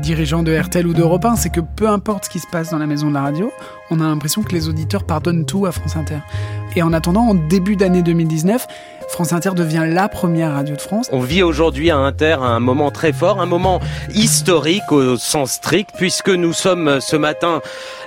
dirigeants 0.00 0.42
de 0.42 0.56
RTL 0.56 0.86
ou 0.86 0.94
d'Europe 0.94 1.24
1, 1.24 1.36
c'est 1.36 1.50
que 1.50 1.60
peu 1.60 1.88
importe 1.88 2.24
ce 2.26 2.30
qui 2.30 2.38
se 2.38 2.46
passe 2.46 2.70
dans 2.70 2.78
la 2.78 2.86
maison 2.86 3.08
de 3.08 3.14
la 3.14 3.22
radio, 3.22 3.52
on 3.90 4.00
a 4.00 4.04
l'impression 4.04 4.42
que 4.42 4.52
les 4.52 4.68
auditeurs 4.68 5.04
pardonnent 5.04 5.46
tout 5.46 5.66
à 5.66 5.72
France 5.72 5.96
Inter. 5.96 6.18
Et 6.76 6.82
en 6.82 6.92
attendant, 6.92 7.22
en 7.22 7.34
début 7.34 7.76
d'année 7.76 8.02
2019, 8.02 8.66
France 9.14 9.32
Inter 9.32 9.50
devient 9.54 9.84
la 9.86 10.08
première 10.08 10.54
radio 10.54 10.74
de 10.74 10.80
France. 10.80 11.08
On 11.12 11.20
vit 11.20 11.44
aujourd'hui 11.44 11.88
à 11.92 11.98
Inter 11.98 12.38
un 12.40 12.58
moment 12.58 12.90
très 12.90 13.12
fort, 13.12 13.40
un 13.40 13.46
moment 13.46 13.78
historique 14.12 14.90
au 14.90 15.16
sens 15.16 15.52
strict, 15.52 15.90
puisque 15.96 16.30
nous 16.30 16.52
sommes 16.52 16.98
ce 17.00 17.14
matin 17.14 17.60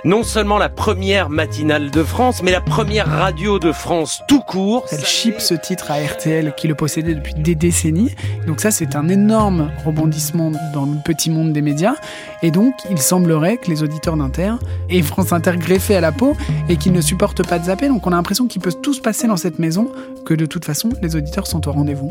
non 0.04 0.22
seulement 0.22 0.58
la 0.58 0.68
première 0.68 1.30
matinale 1.30 1.90
de 1.90 2.02
France, 2.02 2.42
mais 2.42 2.50
la 2.50 2.60
première 2.60 3.08
radio 3.08 3.58
de 3.58 3.72
France 3.72 4.20
tout 4.28 4.40
court. 4.40 4.84
Elle 4.92 5.02
chip 5.02 5.40
ce 5.40 5.54
titre 5.54 5.90
à 5.90 5.94
RTL 5.94 6.52
qui 6.54 6.68
le 6.68 6.74
possédait 6.74 7.14
depuis 7.14 7.32
des 7.32 7.54
décennies. 7.54 8.14
Donc 8.46 8.60
ça, 8.60 8.70
c'est 8.70 8.94
un 8.94 9.08
énorme 9.08 9.70
rebondissement 9.86 10.52
dans 10.74 10.84
le 10.84 10.98
petit 11.02 11.30
monde 11.30 11.54
des 11.54 11.62
médias. 11.62 11.94
Et 12.42 12.50
donc, 12.50 12.74
il 12.90 12.98
semblerait 12.98 13.56
que 13.56 13.70
les 13.70 13.82
auditeurs 13.82 14.18
d'Inter 14.18 14.52
et 14.90 15.02
France 15.02 15.32
Inter 15.32 15.56
greffés 15.56 15.96
à 15.96 16.02
la 16.02 16.12
peau 16.12 16.36
et 16.68 16.76
qu'ils 16.76 16.92
ne 16.92 17.00
supportent 17.00 17.46
pas 17.48 17.58
de 17.58 17.64
zapper. 17.64 17.88
Donc 17.88 18.06
on 18.06 18.12
a 18.12 18.16
l'impression 18.16 18.46
qu'il 18.46 18.60
peut 18.60 18.74
tout 18.74 18.92
se 18.92 19.00
passer 19.00 19.26
dans 19.26 19.38
cette 19.38 19.58
maison, 19.58 19.90
que 20.26 20.34
de 20.34 20.44
toute 20.44 20.66
façon, 20.66 20.90
les 21.00 21.16
auditeurs 21.16 21.46
sont 21.46 21.68
au 21.68 21.72
rendez-vous. 21.72 22.10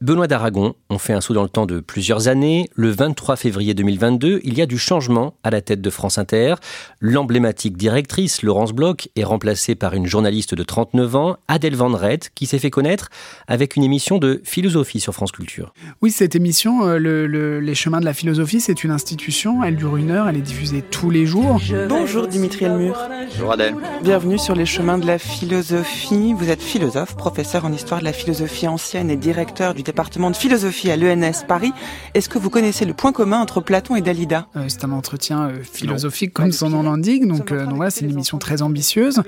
Benoît 0.00 0.28
d'Aragon, 0.28 0.74
on 0.90 0.98
fait 0.98 1.12
un 1.12 1.20
saut 1.20 1.34
dans 1.34 1.42
le 1.42 1.48
temps 1.48 1.66
de 1.66 1.80
plusieurs 1.80 2.28
années. 2.28 2.70
Le 2.76 2.90
23 2.90 3.34
février 3.34 3.74
2022, 3.74 4.38
il 4.44 4.56
y 4.56 4.62
a 4.62 4.66
du 4.66 4.78
changement 4.78 5.34
à 5.42 5.50
la 5.50 5.60
tête 5.60 5.80
de 5.80 5.90
France 5.90 6.18
Inter. 6.18 6.54
L'emblématique 7.00 7.76
directrice, 7.76 8.42
Laurence 8.42 8.72
Bloch, 8.72 9.08
est 9.16 9.24
remplacée 9.24 9.74
par 9.74 9.94
une 9.94 10.06
journaliste 10.06 10.54
de 10.54 10.62
39 10.62 11.16
ans, 11.16 11.36
Adèle 11.48 11.74
Van 11.74 11.88
Red, 11.88 12.28
qui 12.36 12.46
s'est 12.46 12.60
fait 12.60 12.70
connaître 12.70 13.08
avec 13.48 13.74
une 13.74 13.82
émission 13.82 14.18
de 14.18 14.40
philosophie 14.44 15.00
sur 15.00 15.14
France 15.14 15.32
Culture. 15.32 15.74
Oui, 16.00 16.12
cette 16.12 16.36
émission, 16.36 16.86
euh, 16.86 17.58
Les 17.60 17.74
chemins 17.74 17.98
de 17.98 18.04
la 18.04 18.14
philosophie, 18.14 18.60
c'est 18.60 18.84
une 18.84 18.92
institution. 18.92 19.64
Elle 19.64 19.74
dure 19.74 19.96
une 19.96 20.12
heure, 20.12 20.28
elle 20.28 20.36
est 20.36 20.42
diffusée 20.42 20.82
tous 20.82 21.10
les 21.10 21.26
jours. 21.26 21.60
Bonjour 21.88 22.28
Dimitri 22.28 22.66
Elmur. 22.66 22.96
Bonjour 23.32 23.50
Adèle. 23.50 23.74
Bienvenue 24.04 24.38
sur 24.38 24.54
les 24.54 24.66
chemins 24.66 24.98
de 24.98 25.08
la 25.08 25.18
philosophie. 25.18 26.34
Vous 26.34 26.50
êtes 26.50 26.62
philosophe, 26.62 27.16
professeur 27.16 27.64
en 27.64 27.72
histoire 27.72 27.98
de 27.98 28.04
la 28.04 28.12
philosophie 28.12 28.68
ancienne 28.68 29.10
et 29.10 29.16
directeur 29.16 29.74
du 29.74 29.87
département 29.88 30.30
de 30.30 30.36
philosophie 30.36 30.90
à 30.90 30.96
l'ENS 30.96 31.44
Paris. 31.46 31.72
Est-ce 32.12 32.28
que 32.28 32.38
vous 32.38 32.50
connaissez 32.50 32.84
le 32.84 32.92
point 32.92 33.10
commun 33.12 33.38
entre 33.40 33.62
Platon 33.62 33.96
et 33.96 34.02
Dalida? 34.02 34.46
Euh, 34.54 34.66
C'est 34.68 34.84
un 34.84 34.92
entretien 34.92 35.48
euh, 35.48 35.62
philosophique 35.62 36.34
comme 36.34 36.52
son 36.52 36.68
nom 36.68 36.82
l'indique. 36.82 37.26
Donc, 37.26 37.52
euh, 37.52 37.64
donc 37.64 37.82
c'est 37.88 38.04
une 38.04 38.10
émission 38.10 38.38
très 38.38 38.60
ambitieuse 38.60 39.22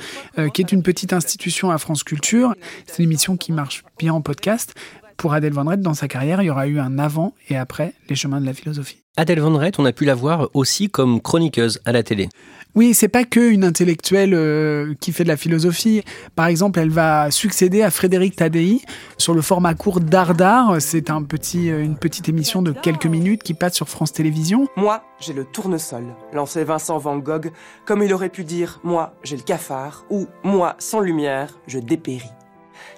qui 0.52 0.60
est 0.60 0.72
une 0.72 0.82
petite 0.82 1.12
institution 1.12 1.70
à 1.70 1.78
France 1.78 2.04
Culture. 2.04 2.54
C'est 2.86 2.98
une 2.98 3.04
émission 3.04 3.36
qui 3.38 3.52
marche 3.52 3.84
bien 3.98 4.12
en 4.12 4.20
podcast. 4.20 4.74
Pour 5.20 5.34
Adèle 5.34 5.52
Van 5.52 5.66
dans 5.76 5.92
sa 5.92 6.08
carrière, 6.08 6.40
il 6.40 6.46
y 6.46 6.50
aura 6.50 6.66
eu 6.66 6.78
un 6.78 6.98
avant 6.98 7.34
et 7.50 7.56
après 7.58 7.92
les 8.08 8.14
chemins 8.14 8.40
de 8.40 8.46
la 8.46 8.54
philosophie. 8.54 9.02
Adèle 9.18 9.40
Van 9.40 9.52
on 9.76 9.84
a 9.84 9.92
pu 9.92 10.06
la 10.06 10.14
voir 10.14 10.48
aussi 10.54 10.88
comme 10.88 11.20
chroniqueuse 11.20 11.78
à 11.84 11.92
la 11.92 12.02
télé. 12.02 12.30
Oui, 12.74 12.94
c'est 12.94 13.08
pas 13.08 13.24
que 13.24 13.50
une 13.50 13.62
intellectuelle 13.62 14.32
euh, 14.32 14.94
qui 14.98 15.12
fait 15.12 15.24
de 15.24 15.28
la 15.28 15.36
philosophie. 15.36 16.02
Par 16.36 16.46
exemple, 16.46 16.78
elle 16.78 16.88
va 16.88 17.30
succéder 17.30 17.82
à 17.82 17.90
Frédéric 17.90 18.36
Tadei 18.36 18.80
sur 19.18 19.34
le 19.34 19.42
format 19.42 19.74
court 19.74 20.00
Dardar. 20.00 20.80
C'est 20.80 21.10
un 21.10 21.22
petit, 21.22 21.70
euh, 21.70 21.82
une 21.82 21.98
petite 21.98 22.30
émission 22.30 22.62
de 22.62 22.72
quelques 22.72 23.04
minutes 23.04 23.42
qui 23.42 23.52
passe 23.52 23.74
sur 23.74 23.90
France 23.90 24.14
Télévisions. 24.14 24.68
Moi, 24.74 25.04
j'ai 25.20 25.34
le 25.34 25.44
tournesol, 25.44 26.04
lançait 26.32 26.64
Vincent 26.64 26.96
Van 26.96 27.18
Gogh, 27.18 27.52
comme 27.84 28.02
il 28.02 28.14
aurait 28.14 28.30
pu 28.30 28.44
dire 28.44 28.80
Moi, 28.84 29.12
j'ai 29.22 29.36
le 29.36 29.42
cafard, 29.42 30.06
ou 30.08 30.28
Moi, 30.44 30.76
sans 30.78 31.00
lumière, 31.00 31.58
je 31.66 31.78
dépéris. 31.78 32.30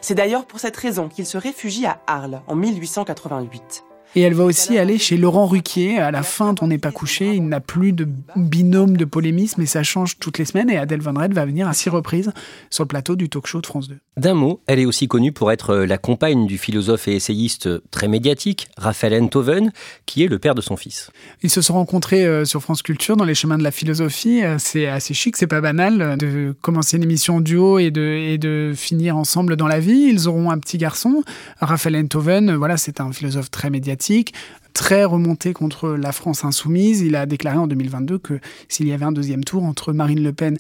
C'est 0.01 0.15
d'ailleurs 0.15 0.47
pour 0.47 0.61
cette 0.61 0.77
raison 0.77 1.09
qu'il 1.09 1.27
se 1.27 1.39
réfugie 1.39 1.87
à 1.87 2.01
Arles 2.07 2.43
en 2.47 2.55
1888. 2.55 3.85
Et 4.15 4.21
elle 4.21 4.35
va 4.35 4.45
aussi 4.45 4.77
aller 4.77 4.99
chez 4.99 5.17
Laurent 5.17 5.47
Ruquier. 5.47 5.99
À 5.99 6.11
la 6.11 6.23
fin 6.23 6.55
On 6.61 6.67
n'est 6.67 6.79
pas 6.79 6.93
couché, 6.93 7.35
il 7.35 7.49
n'a 7.49 7.61
plus 7.61 7.93
de 7.93 8.07
binôme 8.37 8.99
de 8.99 9.07
polémisme 9.07 9.63
et 9.63 9.67
ça 9.67 9.83
change 9.83 10.19
toutes 10.19 10.39
les 10.39 10.45
semaines. 10.45 10.69
Et 10.69 10.77
Adèle 10.77 11.01
Van 11.01 11.15
Red 11.15 11.33
va 11.33 11.47
venir 11.47 11.67
à 11.67 11.73
six 11.73 11.89
reprises 11.89 12.31
sur 12.69 12.85
le 12.85 12.89
plateau 12.89 13.17
du 13.17 13.31
talk 13.31 13.47
show 13.47 13.63
de 13.63 13.67
France 13.67 13.89
2. 13.89 13.97
D'un 14.19 14.35
mot, 14.35 14.61
elle 14.67 14.79
est 14.79 14.85
aussi 14.85 15.09
connue 15.09 15.33
pour 15.33 15.51
être 15.51 15.77
la 15.77 15.97
compagne 15.97 16.47
du 16.47 16.59
philosophe 16.59 17.09
et 17.09 17.17
essayiste 17.17 17.71
très 17.91 18.07
médiatique, 18.07 18.69
Raphaël 18.77 19.23
Enthoven, 19.23 19.73
qui 20.05 20.23
est 20.23 20.29
le 20.29 20.39
père 20.39 20.55
de 20.55 20.61
son 20.61 20.77
fils. 20.77 21.11
Ils 21.43 21.49
se 21.49 21.63
sont 21.63 21.75
rencontrés 21.75 22.27
euh, 22.27 22.45
sur 22.45 22.61
France 22.61 22.83
Culture 22.83 23.17
dans 23.17 23.25
les 23.25 23.35
chemins 23.35 23.57
de 23.57 23.63
la 23.63 23.71
philosophie. 23.71 24.43
Euh, 24.43 24.57
c'est 24.59 24.87
assez 24.87 25.15
chic, 25.15 25.39
c'est 25.39 25.47
pas 25.47 25.63
banal 25.63 26.19
de 26.19 26.55
commencer 26.61 26.99
une 26.99 27.03
émission 27.03 27.41
duo 27.41 27.79
et 27.79 27.91
de, 27.91 28.03
et 28.03 28.37
de 28.37 28.75
finir 28.77 29.17
ensemble 29.17 29.57
dans 29.57 29.69
la 29.69 29.81
vie. 29.81 30.11
Ils 30.11 30.29
auront 30.29 30.51
un 30.51 30.59
petit 30.59 30.77
garçon, 30.77 31.23
Raphaël 31.61 31.97
Enthoven. 31.97 32.55
Voilà, 32.55 32.77
c'est 32.77 33.01
un 33.01 33.11
philosophe 33.13 33.51
très 33.51 33.71
médiatique 33.71 34.02
très 34.73 35.05
remonté 35.05 35.53
contre 35.53 35.91
la 35.91 36.13
France 36.13 36.45
insoumise. 36.45 37.01
Il 37.01 37.17
a 37.17 37.27
déclaré 37.27 37.59
en 37.59 37.67
2022 37.67 38.19
que 38.19 38.41
s'il 38.69 38.89
y 38.89 38.93
avait 38.93 39.05
un 39.05 39.13
deuxième 39.13 39.45
tour 39.45 39.65
entre 39.65 39.93
Marine 39.93 40.23
Le 40.23 40.33
Pen 40.33 40.57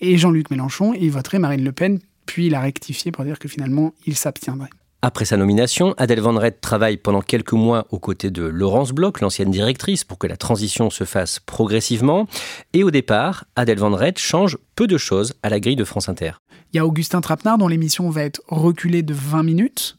et 0.00 0.16
Jean-Luc 0.16 0.50
Mélenchon, 0.50 0.94
il 0.94 1.10
voterait 1.10 1.38
Marine 1.38 1.64
Le 1.64 1.72
Pen, 1.72 1.98
puis 2.26 2.46
il 2.46 2.54
a 2.54 2.60
rectifié 2.60 3.12
pour 3.12 3.24
dire 3.24 3.38
que 3.38 3.48
finalement, 3.48 3.92
il 4.06 4.16
s'abstiendrait. 4.16 4.70
Après 5.02 5.26
sa 5.26 5.36
nomination, 5.36 5.94
Adèle 5.98 6.20
Van 6.20 6.36
Red 6.36 6.60
travaille 6.60 6.96
pendant 6.96 7.20
quelques 7.20 7.52
mois 7.52 7.86
aux 7.90 7.98
côtés 7.98 8.30
de 8.30 8.42
Laurence 8.42 8.92
Bloch, 8.92 9.20
l'ancienne 9.20 9.50
directrice, 9.50 10.04
pour 10.04 10.18
que 10.18 10.26
la 10.26 10.36
transition 10.36 10.90
se 10.90 11.04
fasse 11.04 11.38
progressivement. 11.38 12.26
Et 12.72 12.82
au 12.82 12.90
départ, 12.90 13.44
Adèle 13.56 13.78
Van 13.78 13.94
Red 13.94 14.18
change 14.18 14.58
peu 14.74 14.86
de 14.86 14.96
choses 14.96 15.34
à 15.42 15.48
la 15.50 15.60
grille 15.60 15.76
de 15.76 15.84
France 15.84 16.08
Inter. 16.08 16.32
Il 16.72 16.76
y 16.76 16.80
a 16.80 16.86
Augustin 16.86 17.20
Trapenard 17.20 17.58
dont 17.58 17.68
l'émission 17.68 18.10
va 18.10 18.24
être 18.24 18.40
reculée 18.48 19.02
de 19.02 19.14
20 19.14 19.42
minutes. 19.44 19.96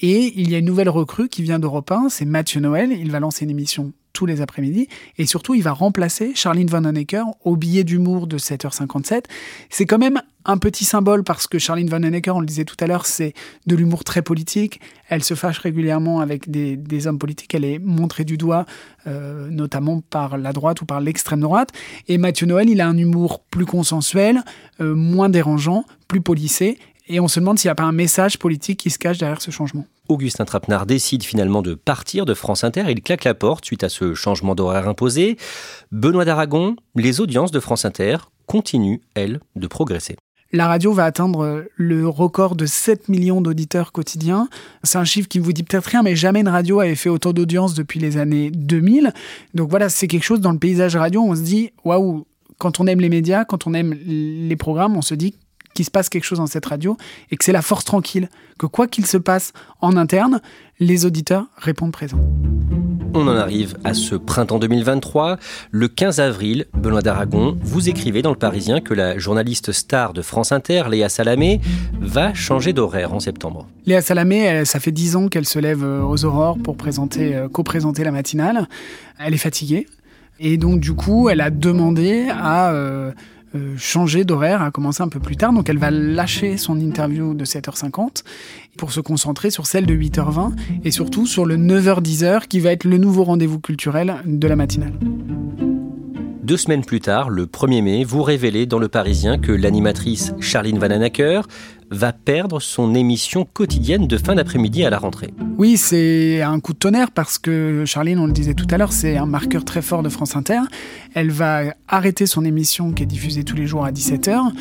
Et 0.00 0.32
il 0.40 0.50
y 0.50 0.54
a 0.54 0.58
une 0.58 0.64
nouvelle 0.64 0.88
recrue 0.88 1.28
qui 1.28 1.42
vient 1.42 1.58
d'Europe 1.58 1.90
1, 1.90 2.08
c'est 2.08 2.24
Mathieu 2.24 2.60
Noël. 2.60 2.92
Il 2.92 3.10
va 3.10 3.20
lancer 3.20 3.44
une 3.44 3.50
émission 3.50 3.92
tous 4.18 4.26
les 4.26 4.40
après-midi. 4.40 4.88
Et 5.16 5.26
surtout, 5.26 5.54
il 5.54 5.62
va 5.62 5.72
remplacer 5.72 6.32
Charline 6.34 6.66
Van 6.66 6.84
Honecker 6.84 7.22
au 7.44 7.56
billet 7.56 7.84
d'humour 7.84 8.26
de 8.26 8.36
7h57. 8.36 9.26
C'est 9.70 9.86
quand 9.86 9.98
même 9.98 10.20
un 10.44 10.58
petit 10.58 10.84
symbole 10.84 11.22
parce 11.22 11.46
que 11.46 11.60
Charline 11.60 11.88
Van 11.88 12.02
Honecker, 12.02 12.34
on 12.34 12.40
le 12.40 12.46
disait 12.46 12.64
tout 12.64 12.74
à 12.80 12.88
l'heure, 12.88 13.06
c'est 13.06 13.32
de 13.66 13.76
l'humour 13.76 14.02
très 14.02 14.22
politique. 14.22 14.80
Elle 15.08 15.22
se 15.22 15.34
fâche 15.34 15.58
régulièrement 15.58 16.18
avec 16.18 16.50
des, 16.50 17.06
hommes 17.06 17.18
politiques. 17.18 17.54
Elle 17.54 17.64
est 17.64 17.78
montrée 17.78 18.24
du 18.24 18.36
doigt, 18.36 18.66
euh, 19.06 19.48
notamment 19.50 20.00
par 20.00 20.36
la 20.36 20.52
droite 20.52 20.80
ou 20.80 20.84
par 20.84 21.00
l'extrême 21.00 21.40
droite. 21.40 21.70
Et 22.08 22.18
Mathieu 22.18 22.46
Noël, 22.46 22.68
il 22.68 22.80
a 22.80 22.88
un 22.88 22.96
humour 22.96 23.44
plus 23.44 23.66
consensuel, 23.66 24.42
euh, 24.80 24.96
moins 24.96 25.28
dérangeant, 25.28 25.84
plus 26.08 26.22
policé. 26.22 26.78
Et 27.08 27.20
on 27.20 27.28
se 27.28 27.40
demande 27.40 27.58
s'il 27.58 27.68
n'y 27.68 27.72
a 27.72 27.74
pas 27.74 27.84
un 27.84 27.92
message 27.92 28.38
politique 28.38 28.80
qui 28.80 28.90
se 28.90 28.98
cache 28.98 29.18
derrière 29.18 29.40
ce 29.40 29.50
changement. 29.50 29.86
Augustin 30.08 30.44
Trapenard 30.44 30.84
décide 30.84 31.22
finalement 31.22 31.62
de 31.62 31.74
partir 31.74 32.26
de 32.26 32.34
France 32.34 32.64
Inter. 32.64 32.84
Il 32.88 33.02
claque 33.02 33.24
la 33.24 33.34
porte 33.34 33.64
suite 33.64 33.82
à 33.82 33.88
ce 33.88 34.14
changement 34.14 34.54
d'horaire 34.54 34.88
imposé. 34.88 35.38
Benoît 35.90 36.26
d'Aragon, 36.26 36.76
les 36.94 37.20
audiences 37.20 37.50
de 37.50 37.60
France 37.60 37.86
Inter 37.86 38.18
continuent, 38.46 39.00
elles, 39.14 39.40
de 39.56 39.66
progresser. 39.66 40.16
La 40.52 40.66
radio 40.66 40.92
va 40.92 41.04
atteindre 41.04 41.66
le 41.76 42.08
record 42.08 42.56
de 42.56 42.64
7 42.64 43.10
millions 43.10 43.42
d'auditeurs 43.42 43.92
quotidiens. 43.92 44.48
C'est 44.82 44.96
un 44.96 45.04
chiffre 45.04 45.28
qui 45.28 45.40
ne 45.40 45.44
vous 45.44 45.52
dit 45.52 45.62
peut-être 45.62 45.86
rien, 45.86 46.02
mais 46.02 46.16
jamais 46.16 46.40
une 46.40 46.48
radio 46.48 46.80
avait 46.80 46.94
fait 46.94 47.10
autant 47.10 47.34
d'audience 47.34 47.74
depuis 47.74 48.00
les 48.00 48.16
années 48.16 48.50
2000. 48.50 49.12
Donc 49.52 49.68
voilà, 49.68 49.90
c'est 49.90 50.08
quelque 50.08 50.24
chose 50.24 50.40
dans 50.40 50.52
le 50.52 50.58
paysage 50.58 50.96
radio, 50.96 51.22
on 51.22 51.34
se 51.34 51.42
dit, 51.42 51.70
waouh, 51.84 52.26
quand 52.56 52.80
on 52.80 52.86
aime 52.86 53.00
les 53.00 53.10
médias, 53.10 53.44
quand 53.44 53.66
on 53.66 53.74
aime 53.74 53.92
les 53.92 54.56
programmes, 54.56 54.96
on 54.96 55.02
se 55.02 55.14
dit 55.14 55.34
qu'il 55.78 55.84
se 55.84 55.92
passe 55.92 56.08
quelque 56.08 56.24
chose 56.24 56.38
dans 56.38 56.48
cette 56.48 56.66
radio 56.66 56.96
et 57.30 57.36
que 57.36 57.44
c'est 57.44 57.52
la 57.52 57.62
force 57.62 57.84
tranquille, 57.84 58.28
que 58.58 58.66
quoi 58.66 58.88
qu'il 58.88 59.06
se 59.06 59.16
passe 59.16 59.52
en 59.80 59.96
interne, 59.96 60.40
les 60.80 61.06
auditeurs 61.06 61.46
répondent 61.56 61.92
présents. 61.92 62.18
On 63.14 63.28
en 63.28 63.36
arrive 63.36 63.76
à 63.84 63.94
ce 63.94 64.16
printemps 64.16 64.58
2023. 64.58 65.38
Le 65.70 65.86
15 65.86 66.18
avril, 66.18 66.66
Benoît 66.74 67.00
d'Aragon, 67.00 67.56
vous 67.62 67.88
écrivez 67.88 68.22
dans 68.22 68.30
Le 68.30 68.36
Parisien 68.36 68.80
que 68.80 68.92
la 68.92 69.18
journaliste 69.18 69.70
star 69.70 70.14
de 70.14 70.20
France 70.20 70.50
Inter, 70.50 70.82
Léa 70.90 71.08
Salamé, 71.08 71.60
va 72.00 72.34
changer 72.34 72.72
d'horaire 72.72 73.14
en 73.14 73.20
septembre. 73.20 73.68
Léa 73.86 74.02
Salamé, 74.02 74.64
ça 74.64 74.80
fait 74.80 74.90
dix 74.90 75.14
ans 75.14 75.28
qu'elle 75.28 75.46
se 75.46 75.60
lève 75.60 75.84
euh, 75.84 76.02
aux 76.02 76.24
aurores 76.24 76.58
pour 76.58 76.76
présenter, 76.76 77.36
euh, 77.36 77.48
co-présenter 77.48 78.02
la 78.02 78.10
matinale. 78.10 78.66
Elle 79.20 79.32
est 79.32 79.38
fatiguée. 79.38 79.86
Et 80.40 80.56
donc, 80.56 80.80
du 80.80 80.94
coup, 80.94 81.28
elle 81.28 81.40
a 81.40 81.50
demandé 81.50 82.26
à 82.30 82.72
euh, 82.72 83.12
euh, 83.54 83.74
changer 83.76 84.24
d'horaire, 84.24 84.62
à 84.62 84.70
commencer 84.70 85.02
un 85.02 85.08
peu 85.08 85.20
plus 85.20 85.36
tard. 85.36 85.52
Donc 85.52 85.68
elle 85.68 85.78
va 85.78 85.90
lâcher 85.90 86.56
son 86.56 86.78
interview 86.78 87.34
de 87.34 87.44
7h50 87.44 88.22
pour 88.76 88.92
se 88.92 89.00
concentrer 89.00 89.50
sur 89.50 89.66
celle 89.66 89.86
de 89.86 89.94
8h20 89.94 90.52
et 90.84 90.90
surtout 90.90 91.26
sur 91.26 91.46
le 91.46 91.56
9h-10h 91.56 92.46
qui 92.46 92.60
va 92.60 92.72
être 92.72 92.84
le 92.84 92.98
nouveau 92.98 93.24
rendez-vous 93.24 93.60
culturel 93.60 94.16
de 94.24 94.48
la 94.48 94.56
matinale. 94.56 94.92
Deux 96.48 96.56
semaines 96.56 96.82
plus 96.82 97.00
tard, 97.00 97.28
le 97.28 97.44
1er 97.44 97.82
mai, 97.82 98.04
vous 98.04 98.22
révélez 98.22 98.64
dans 98.64 98.78
Le 98.78 98.88
Parisien 98.88 99.36
que 99.36 99.52
l'animatrice 99.52 100.32
Charline 100.40 100.78
Vananacker 100.78 101.42
va 101.90 102.12
perdre 102.12 102.60
son 102.60 102.94
émission 102.94 103.46
quotidienne 103.50 104.06
de 104.06 104.16
fin 104.16 104.34
d'après-midi 104.34 104.84
à 104.84 104.90
la 104.90 104.98
rentrée. 104.98 105.32
Oui, 105.56 105.76
c'est 105.76 106.42
un 106.42 106.60
coup 106.60 106.72
de 106.72 106.78
tonnerre 106.78 107.10
parce 107.10 107.38
que 107.38 107.84
Charline, 107.86 108.18
on 108.18 108.26
le 108.26 108.32
disait 108.32 108.54
tout 108.54 108.66
à 108.70 108.78
l'heure, 108.78 108.92
c'est 108.92 109.16
un 109.16 109.26
marqueur 109.26 109.64
très 109.64 109.82
fort 109.82 110.02
de 110.02 110.08
France 110.08 110.36
Inter. 110.36 110.60
Elle 111.14 111.30
va 111.30 111.74
arrêter 111.88 112.26
son 112.26 112.44
émission 112.44 112.92
qui 112.92 113.02
est 113.02 113.06
diffusée 113.06 113.44
tous 113.44 113.56
les 113.56 113.66
jours 113.66 113.84
à 113.84 113.92
17h. 113.92 114.52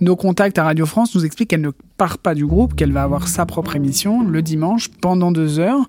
Nos 0.00 0.16
contacts 0.16 0.58
à 0.58 0.64
Radio 0.64 0.86
France 0.86 1.14
nous 1.14 1.24
expliquent 1.24 1.50
qu'elle 1.50 1.60
ne 1.60 1.72
part 1.96 2.18
pas 2.18 2.34
du 2.34 2.46
groupe, 2.46 2.74
qu'elle 2.74 2.92
va 2.92 3.02
avoir 3.02 3.28
sa 3.28 3.46
propre 3.46 3.76
émission 3.76 4.22
le 4.22 4.42
dimanche 4.42 4.88
pendant 5.00 5.32
deux 5.32 5.58
heures 5.58 5.86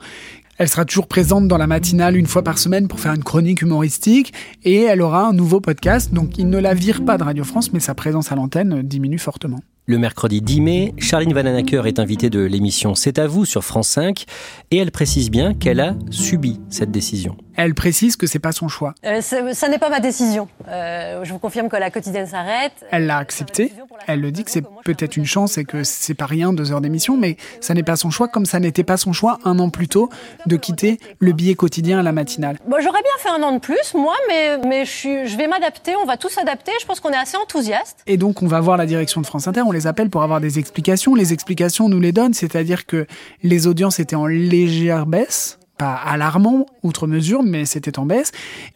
elle 0.58 0.70
sera 0.70 0.86
toujours 0.86 1.08
présente 1.08 1.48
dans 1.48 1.58
la 1.58 1.68
matinale 1.68 2.16
une 2.16 2.28
fois 2.28 2.42
par 2.42 2.58
semaine 2.58 2.88
pour 2.88 3.00
faire 3.00 3.14
une 3.14 3.24
chronique 3.24 3.62
humoristique 3.62 4.34
et 4.64 4.84
elle 4.84 5.02
aura 5.02 5.28
un 5.28 5.34
nouveau 5.34 5.60
podcast. 5.60 6.14
Donc 6.14 6.38
il 6.38 6.50
ne 6.50 6.58
la 6.58 6.74
vire 6.74 7.04
pas 7.04 7.18
de 7.18 7.24
Radio 7.24 7.44
France, 7.44 7.74
mais 7.74 7.82
sa 7.82 7.94
présence 7.94 8.32
à 8.32 8.36
l'antenne 8.36 8.82
diminue 8.82 9.20
fortement. 9.20 9.60
Le 9.88 10.00
mercredi 10.00 10.42
10 10.42 10.62
mai, 10.62 10.94
Charline 10.98 11.32
Vananacker 11.32 11.86
est 11.86 12.00
invitée 12.00 12.32
de 12.32 12.40
l'émission 12.40 12.96
C'est 12.96 13.20
à 13.20 13.28
vous 13.28 13.46
sur 13.46 13.64
France 13.64 13.90
5 13.90 14.26
et 14.72 14.78
elle 14.78 14.90
précise 14.90 15.30
bien 15.30 15.54
qu'elle 15.54 15.80
a 15.80 15.94
subi 16.10 16.60
cette 16.72 16.90
décision. 16.90 17.38
Elle 17.56 17.74
précise 17.74 18.18
que 18.18 18.28
c'est 18.28 18.40
pas 18.40 18.52
son 18.52 18.68
choix. 18.68 18.96
Euh, 19.06 19.22
ça 19.22 19.70
n'est 19.70 19.78
pas 19.78 19.90
ma 19.90 20.00
décision. 20.00 20.50
Euh, 20.68 21.24
je 21.24 21.32
vous 21.32 21.40
confirme 21.40 21.70
que 21.70 21.78
la 21.78 21.90
quotidienne 21.90 22.28
s'arrête. 22.28 22.74
Elle 22.92 23.06
l'a 23.06 23.18
accepté. 23.18 23.72
Elle 24.08 24.22
le 24.22 24.32
dit 24.32 24.44
que 24.44 24.52
c'est 24.52 24.66
peut-être 24.84 25.16
une 25.16 25.26
chance 25.26 25.58
et 25.58 25.64
que 25.64 25.84
c'est 25.84 26.16
pas 26.16 26.26
rien 26.26 26.52
deux 26.52 26.74
heures 26.74 26.82
d'émission, 26.82 27.16
mais 27.16 27.38
ça 27.62 27.74
n'est 27.74 27.84
pas 27.84 27.96
son 27.96 28.10
choix, 28.10 28.28
comme 28.28 28.46
ça 28.46 28.60
n'était 28.60 28.84
pas 28.84 28.98
son 28.98 29.14
choix 29.14 29.40
un 29.46 29.58
an 29.60 29.70
plus 29.70 29.88
tôt 29.88 30.10
de 30.48 30.58
quitter 30.58 31.00
le 31.20 31.32
billet 31.32 31.56
quotidien 31.56 32.00
à 32.00 32.04
la 32.04 32.12
matinale. 32.12 32.58
Bon, 32.68 32.78
J'aurais 32.82 33.02
bien 33.02 33.12
fait 33.20 33.30
un 33.30 33.42
an 33.42 33.54
de 33.54 33.60
plus, 33.60 33.94
moi, 33.94 34.16
mais, 34.28 34.58
mais 34.68 34.86
je, 34.86 35.26
je 35.26 35.38
vais 35.38 35.48
m'adapter. 35.48 35.94
On 36.02 36.06
va 36.06 36.18
tous 36.18 36.30
s'adapter. 36.30 36.72
Je 36.82 36.86
pense 36.86 37.00
qu'on 37.00 37.12
est 37.12 37.18
assez 37.18 37.38
enthousiastes. 37.38 38.00
Et 38.06 38.18
donc 38.18 38.42
on 38.42 38.48
va 38.48 38.60
voir 38.60 38.76
la 38.76 38.86
direction 38.86 39.22
de 39.22 39.26
France 39.26 39.48
Inter 39.48 39.62
les 39.76 40.10
pour 40.10 40.24
avoir 40.24 40.42
des 40.42 40.60
explications. 40.60 41.16
Les 41.16 41.34
explications, 41.34 41.86
on 41.86 41.90
nous 41.90 42.00
les 42.00 42.12
donne, 42.12 42.34
c'est-à-dire 42.34 42.86
que 42.86 43.06
les 43.44 43.68
audiences 43.68 44.00
étaient 44.00 44.16
en 44.16 44.28
légère 44.28 45.06
baisse, 45.06 45.60
pas 45.78 45.94
alarmant 45.94 46.66
outre 46.84 47.08
mesure, 47.08 47.44
mais 47.44 47.66
c'était 47.66 48.00
en 48.00 48.06
baisse. 48.06 48.32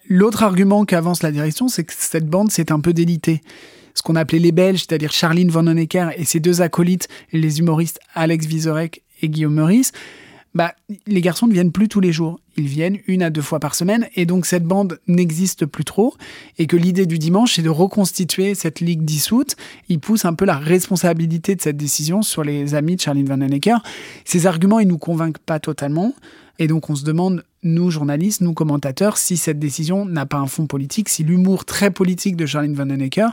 L'autre 0.07 0.43
argument 0.43 0.85
qu'avance 0.85 1.23
la 1.23 1.31
direction, 1.31 1.67
c'est 1.67 1.83
que 1.83 1.93
cette 1.95 2.27
bande 2.27 2.51
s'est 2.51 2.71
un 2.71 2.79
peu 2.79 2.93
délitée. 2.93 3.41
Ce 3.93 4.01
qu'on 4.01 4.15
appelait 4.15 4.39
les 4.39 4.51
Belges, 4.51 4.79
c'est-à-dire 4.79 5.11
Charline 5.11 5.49
Van 5.49 5.65
Honecker 5.65 6.09
et 6.15 6.25
ses 6.25 6.39
deux 6.39 6.61
acolytes, 6.61 7.07
les 7.33 7.59
humoristes 7.59 7.99
Alex 8.15 8.45
Vizorek 8.45 9.01
et 9.21 9.29
Guillaume 9.29 9.55
Meurice, 9.55 9.91
bah, 10.55 10.73
les 11.07 11.21
garçons 11.21 11.47
ne 11.47 11.53
viennent 11.53 11.71
plus 11.71 11.87
tous 11.87 11.99
les 11.99 12.11
jours. 12.11 12.39
Ils 12.57 12.67
viennent 12.67 12.97
une 13.07 13.23
à 13.23 13.29
deux 13.29 13.41
fois 13.41 13.59
par 13.59 13.75
semaine 13.75 14.07
et 14.15 14.25
donc 14.25 14.45
cette 14.45 14.63
bande 14.63 14.99
n'existe 15.07 15.65
plus 15.65 15.85
trop 15.85 16.15
et 16.57 16.67
que 16.67 16.75
l'idée 16.75 17.05
du 17.05 17.19
dimanche 17.19 17.55
c'est 17.55 17.61
de 17.61 17.69
reconstituer 17.69 18.55
cette 18.55 18.79
ligue 18.79 19.03
dissoute. 19.03 19.55
Il 19.87 19.99
pousse 19.99 20.25
un 20.25 20.33
peu 20.33 20.45
la 20.45 20.57
responsabilité 20.57 21.55
de 21.55 21.61
cette 21.61 21.77
décision 21.77 22.21
sur 22.21 22.43
les 22.43 22.75
amis 22.75 22.95
de 22.95 23.01
Charline 23.01 23.25
Van 23.25 23.41
Honecker. 23.41 23.77
Ces 24.25 24.45
arguments, 24.47 24.79
ils 24.79 24.87
nous 24.87 24.97
convainquent 24.97 25.39
pas 25.39 25.59
totalement. 25.59 26.13
Et 26.61 26.67
donc 26.67 26.89
on 26.89 26.95
se 26.95 27.05
demande, 27.05 27.45
nous 27.63 27.89
journalistes, 27.89 28.41
nous 28.41 28.53
commentateurs, 28.53 29.17
si 29.17 29.37
cette 29.37 29.59
décision 29.59 30.05
n'a 30.05 30.25
pas 30.25 30.37
un 30.37 30.45
fond 30.45 30.67
politique, 30.67 31.07
si 31.07 31.23
l'humour 31.23 31.63
très 31.63 31.89
politique 31.89 32.35
de 32.35 32.45
Charlene 32.45 32.73
Van 32.73 32.89
Honecker 32.89 33.27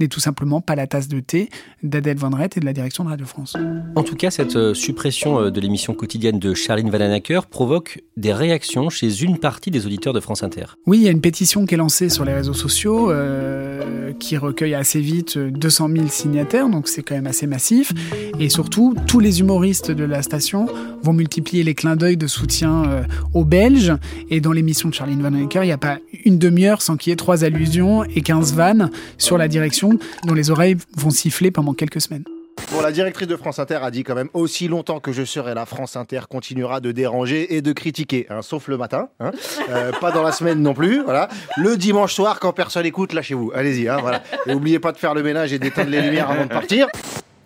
n'est 0.00 0.08
tout 0.08 0.18
simplement 0.18 0.60
pas 0.60 0.74
la 0.74 0.88
tasse 0.88 1.06
de 1.06 1.20
thé 1.20 1.48
d'Adèle 1.84 2.16
Van 2.16 2.30
Rett 2.30 2.56
et 2.56 2.60
de 2.60 2.64
la 2.64 2.72
direction 2.72 3.04
de 3.04 3.10
Radio 3.10 3.24
France. 3.24 3.56
En 3.94 4.02
tout 4.02 4.16
cas, 4.16 4.32
cette 4.32 4.56
euh, 4.56 4.74
suppression 4.74 5.40
euh, 5.40 5.50
de 5.50 5.60
l'émission 5.60 5.94
quotidienne 5.94 6.40
de 6.40 6.54
Charline 6.54 6.90
Van 6.90 7.00
Honecker 7.00 7.46
provoque 7.48 8.02
des 8.16 8.32
réactions 8.32 8.61
chez 8.90 9.22
une 9.22 9.38
partie 9.38 9.70
des 9.70 9.86
auditeurs 9.86 10.12
de 10.12 10.20
France 10.20 10.42
Inter. 10.42 10.64
Oui, 10.86 10.98
il 10.98 11.04
y 11.04 11.08
a 11.08 11.10
une 11.10 11.20
pétition 11.20 11.66
qui 11.66 11.74
est 11.74 11.78
lancée 11.78 12.08
sur 12.08 12.24
les 12.24 12.32
réseaux 12.32 12.54
sociaux 12.54 13.10
euh, 13.10 14.12
qui 14.18 14.36
recueille 14.36 14.74
assez 14.74 15.00
vite 15.00 15.38
200 15.38 15.88
000 15.94 16.08
signataires, 16.08 16.68
donc 16.68 16.88
c'est 16.88 17.02
quand 17.02 17.14
même 17.14 17.26
assez 17.26 17.46
massif. 17.46 17.92
Et 18.38 18.48
surtout, 18.48 18.94
tous 19.06 19.20
les 19.20 19.40
humoristes 19.40 19.90
de 19.90 20.04
la 20.04 20.22
station 20.22 20.66
vont 21.02 21.12
multiplier 21.12 21.64
les 21.64 21.74
clins 21.74 21.96
d'œil 21.96 22.16
de 22.16 22.26
soutien 22.26 23.04
aux 23.34 23.44
Belges. 23.44 23.92
Et 24.30 24.40
dans 24.40 24.52
l'émission 24.52 24.88
de 24.88 24.94
Charline 24.94 25.22
Van 25.22 25.28
Honecker, 25.28 25.62
il 25.62 25.66
n'y 25.66 25.72
a 25.72 25.78
pas 25.78 25.98
une 26.24 26.38
demi-heure 26.38 26.82
sans 26.82 26.96
qu'il 26.96 27.10
y 27.10 27.12
ait 27.12 27.16
trois 27.16 27.44
allusions 27.44 28.04
et 28.04 28.20
15 28.22 28.54
vannes 28.54 28.90
sur 29.18 29.38
la 29.38 29.48
direction 29.48 29.98
dont 30.24 30.34
les 30.34 30.50
oreilles 30.50 30.76
vont 30.96 31.10
siffler 31.10 31.50
pendant 31.50 31.74
quelques 31.74 32.00
semaines. 32.00 32.24
Bon, 32.72 32.80
la 32.80 32.92
directrice 32.92 33.28
de 33.28 33.36
France 33.36 33.58
Inter 33.58 33.80
a 33.82 33.90
dit 33.90 34.02
quand 34.02 34.14
même 34.14 34.30
aussi 34.32 34.66
longtemps 34.66 34.98
que 34.98 35.12
je 35.12 35.24
serai 35.24 35.52
là, 35.54 35.66
France 35.66 35.94
Inter 35.96 36.20
continuera 36.30 36.80
de 36.80 36.90
déranger 36.90 37.54
et 37.54 37.60
de 37.60 37.72
critiquer, 37.72 38.26
hein, 38.30 38.40
sauf 38.40 38.68
le 38.68 38.78
matin, 38.78 39.08
hein. 39.20 39.30
euh, 39.68 39.92
pas 40.00 40.10
dans 40.10 40.22
la 40.22 40.32
semaine 40.32 40.62
non 40.62 40.72
plus. 40.72 41.02
Voilà, 41.02 41.28
le 41.58 41.76
dimanche 41.76 42.14
soir 42.14 42.40
quand 42.40 42.54
personne 42.54 42.86
écoute, 42.86 43.12
lâchez-vous, 43.12 43.52
allez-y. 43.54 43.88
Hein, 43.88 43.98
voilà, 44.00 44.22
et 44.46 44.52
n'oubliez 44.52 44.78
pas 44.78 44.92
de 44.92 44.96
faire 44.96 45.12
le 45.12 45.22
ménage 45.22 45.52
et 45.52 45.58
d'éteindre 45.58 45.90
les 45.90 46.00
lumières 46.00 46.30
avant 46.30 46.44
de 46.44 46.50
partir. 46.50 46.88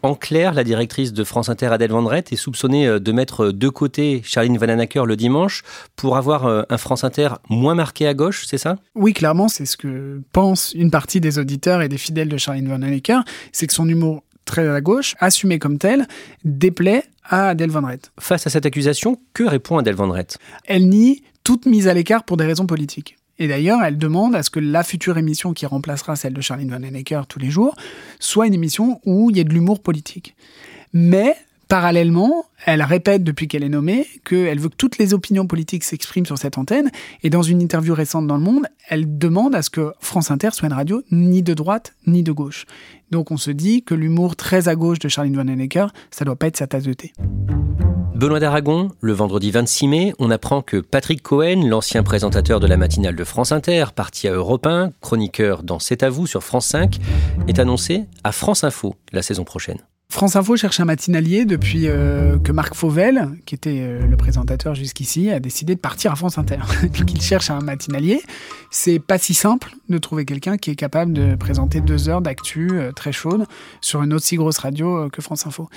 En 0.02 0.14
clair, 0.14 0.54
la 0.54 0.62
directrice 0.62 1.12
de 1.12 1.24
France 1.24 1.48
Inter, 1.48 1.66
Adèle 1.66 1.90
Vendrette, 1.90 2.32
est 2.32 2.36
soupçonnée 2.36 2.86
euh, 2.86 3.00
de 3.00 3.10
mettre 3.10 3.50
de 3.50 3.68
côté 3.68 4.20
Charline 4.24 4.56
Vananacker 4.56 5.04
le 5.04 5.16
dimanche 5.16 5.64
pour 5.96 6.16
avoir 6.16 6.46
euh, 6.46 6.62
un 6.70 6.78
France 6.78 7.02
Inter 7.02 7.30
moins 7.48 7.74
marqué 7.74 8.06
à 8.06 8.14
gauche, 8.14 8.44
c'est 8.46 8.58
ça? 8.58 8.76
Oui, 8.94 9.12
clairement, 9.14 9.48
c'est 9.48 9.66
ce 9.66 9.76
que 9.76 10.22
pense 10.30 10.72
une 10.74 10.92
partie 10.92 11.20
des 11.20 11.40
auditeurs 11.40 11.82
et 11.82 11.88
des 11.88 11.98
fidèles 11.98 12.28
de 12.28 12.36
Charline 12.36 12.68
Vananacker, 12.68 13.24
c'est 13.50 13.66
que 13.66 13.72
son 13.72 13.88
humour 13.88 14.22
très 14.46 14.66
à 14.66 14.80
gauche, 14.80 15.14
assumé 15.18 15.58
comme 15.58 15.76
tel, 15.76 16.08
déplaît 16.44 17.04
à 17.24 17.48
Adèle 17.48 17.70
Vendrette. 17.70 18.12
Face 18.18 18.46
à 18.46 18.50
cette 18.50 18.64
accusation, 18.64 19.18
que 19.34 19.44
répond 19.44 19.76
Adèle 19.76 19.94
Vendrette 19.94 20.38
Elle 20.64 20.88
nie 20.88 21.22
toute 21.44 21.66
mise 21.66 21.88
à 21.88 21.94
l'écart 21.94 22.24
pour 22.24 22.38
des 22.38 22.46
raisons 22.46 22.66
politiques. 22.66 23.18
Et 23.38 23.48
d'ailleurs, 23.48 23.82
elle 23.82 23.98
demande 23.98 24.34
à 24.34 24.42
ce 24.42 24.48
que 24.48 24.60
la 24.60 24.82
future 24.82 25.18
émission 25.18 25.52
qui 25.52 25.66
remplacera 25.66 26.16
celle 26.16 26.32
de 26.32 26.40
Charlene 26.40 26.70
Van 26.70 26.82
Honecker 26.82 27.22
tous 27.28 27.38
les 27.38 27.50
jours 27.50 27.76
soit 28.18 28.46
une 28.46 28.54
émission 28.54 29.00
où 29.04 29.30
il 29.30 29.36
y 29.36 29.40
ait 29.40 29.44
de 29.44 29.52
l'humour 29.52 29.82
politique. 29.82 30.34
Mais 30.94 31.36
Parallèlement, 31.68 32.44
elle 32.64 32.80
répète 32.80 33.24
depuis 33.24 33.48
qu'elle 33.48 33.64
est 33.64 33.68
nommée 33.68 34.06
qu'elle 34.24 34.60
veut 34.60 34.68
que 34.68 34.76
toutes 34.76 34.98
les 34.98 35.14
opinions 35.14 35.48
politiques 35.48 35.82
s'expriment 35.82 36.24
sur 36.24 36.38
cette 36.38 36.58
antenne. 36.58 36.90
Et 37.24 37.30
dans 37.30 37.42
une 37.42 37.60
interview 37.60 37.92
récente 37.92 38.28
dans 38.28 38.36
Le 38.36 38.42
Monde, 38.42 38.66
elle 38.88 39.18
demande 39.18 39.54
à 39.56 39.62
ce 39.62 39.70
que 39.70 39.92
France 39.98 40.30
Inter 40.30 40.50
soit 40.52 40.68
une 40.68 40.74
radio 40.74 41.02
ni 41.10 41.42
de 41.42 41.54
droite 41.54 41.94
ni 42.06 42.22
de 42.22 42.30
gauche. 42.30 42.66
Donc 43.10 43.32
on 43.32 43.36
se 43.36 43.50
dit 43.50 43.82
que 43.82 43.94
l'humour 43.94 44.36
très 44.36 44.68
à 44.68 44.76
gauche 44.76 45.00
de 45.00 45.08
Charlene 45.08 45.34
Van 45.34 45.48
Honecker, 45.48 45.92
ça 46.12 46.24
doit 46.24 46.36
pas 46.36 46.46
être 46.46 46.56
sa 46.56 46.68
tasse 46.68 46.84
de 46.84 46.92
thé. 46.92 47.12
Benoît 48.14 48.40
d'Aragon, 48.40 48.92
le 49.00 49.12
vendredi 49.12 49.50
26 49.50 49.88
mai, 49.88 50.14
on 50.20 50.30
apprend 50.30 50.62
que 50.62 50.78
Patrick 50.78 51.20
Cohen, 51.20 51.66
l'ancien 51.66 52.02
présentateur 52.02 52.60
de 52.60 52.66
la 52.66 52.76
matinale 52.76 53.16
de 53.16 53.24
France 53.24 53.52
Inter, 53.52 53.86
parti 53.94 54.28
à 54.28 54.32
Europe 54.32 54.66
1, 54.66 54.92
chroniqueur 55.00 55.64
dans 55.64 55.80
C'est 55.80 56.02
à 56.02 56.10
vous 56.10 56.26
sur 56.26 56.42
France 56.42 56.66
5, 56.66 56.96
est 57.48 57.58
annoncé 57.58 58.04
à 58.24 58.32
France 58.32 58.64
Info 58.64 58.94
la 59.12 59.20
saison 59.20 59.44
prochaine. 59.44 59.80
France 60.08 60.36
Info 60.36 60.56
cherche 60.56 60.78
un 60.80 60.84
matinalier 60.84 61.44
depuis 61.44 61.88
euh, 61.88 62.38
que 62.38 62.52
Marc 62.52 62.74
Fauvel, 62.74 63.28
qui 63.44 63.54
était 63.54 63.80
euh, 63.80 64.06
le 64.06 64.16
présentateur 64.16 64.74
jusqu'ici, 64.74 65.30
a 65.30 65.40
décidé 65.40 65.74
de 65.74 65.80
partir 65.80 66.12
à 66.12 66.16
France 66.16 66.38
Inter. 66.38 66.58
Donc 66.82 67.12
il 67.12 67.20
cherche 67.20 67.50
un 67.50 67.60
matinalier. 67.60 68.22
C'est 68.70 68.98
pas 69.00 69.18
si 69.18 69.34
simple 69.34 69.74
de 69.88 69.98
trouver 69.98 70.24
quelqu'un 70.24 70.56
qui 70.58 70.70
est 70.70 70.76
capable 70.76 71.12
de 71.12 71.34
présenter 71.34 71.80
deux 71.80 72.08
heures 72.08 72.22
d'actu 72.22 72.70
euh, 72.72 72.92
très 72.92 73.12
chaude 73.12 73.46
sur 73.80 74.02
une 74.02 74.14
aussi 74.14 74.36
grosse 74.36 74.58
radio 74.58 75.10
que 75.10 75.20
France 75.20 75.46
Info. 75.46 75.68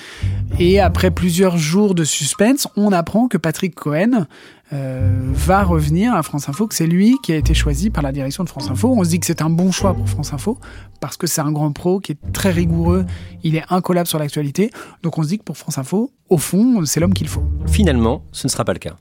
Et 0.60 0.80
après 0.80 1.12
plusieurs 1.12 1.58
jours 1.58 1.96
de 1.96 2.04
suspense, 2.04 2.68
on 2.78 2.92
apprend 2.92 3.28
que 3.28 3.38
Patrick 3.38 3.76
Cohen 3.76 4.26
va 4.72 5.64
revenir 5.64 6.14
à 6.14 6.24
France 6.24 6.48
Info, 6.50 6.68
que 6.68 6.76
c'est 6.76 6.88
lui 6.88 7.18
qui 7.24 7.34
a 7.34 7.36
été 7.36 7.54
choisi 7.54 7.90
par 7.90 8.04
la 8.04 8.12
direction 8.12 8.44
de 8.44 8.50
France 8.50 8.70
Info. 8.70 8.94
On 8.96 9.04
se 9.04 9.10
dit 9.10 9.20
que 9.20 9.26
c'est 9.26 9.42
un 9.42 9.50
bon 9.50 9.72
choix 9.72 9.94
pour 9.94 10.08
France 10.08 10.34
Info 10.34 10.60
parce 11.00 11.18
que 11.18 11.28
c'est 11.28 11.42
un 11.42 11.52
grand 11.52 11.72
pro 11.72 12.00
qui 12.00 12.12
est 12.12 12.32
très 12.34 12.52
rigoureux, 12.52 13.06
il 13.44 13.56
est 13.56 13.64
incollable 13.70 14.08
sur 14.08 14.20
l'actualité. 14.20 14.70
Donc 15.02 15.18
on 15.18 15.24
se 15.24 15.30
dit 15.30 15.40
que 15.40 15.44
pour 15.44 15.58
France 15.58 15.78
Info, 15.78 16.12
au 16.30 16.38
fond, 16.38 16.86
c'est 16.86 17.00
l'homme 17.00 17.14
qu'il 17.14 17.28
faut. 17.28 17.44
Finalement, 17.68 18.24
ce 18.32 18.48
ne 18.48 18.52
sera 18.52 18.64
pas 18.64 18.74
le 18.74 18.80
cas. 18.80 18.96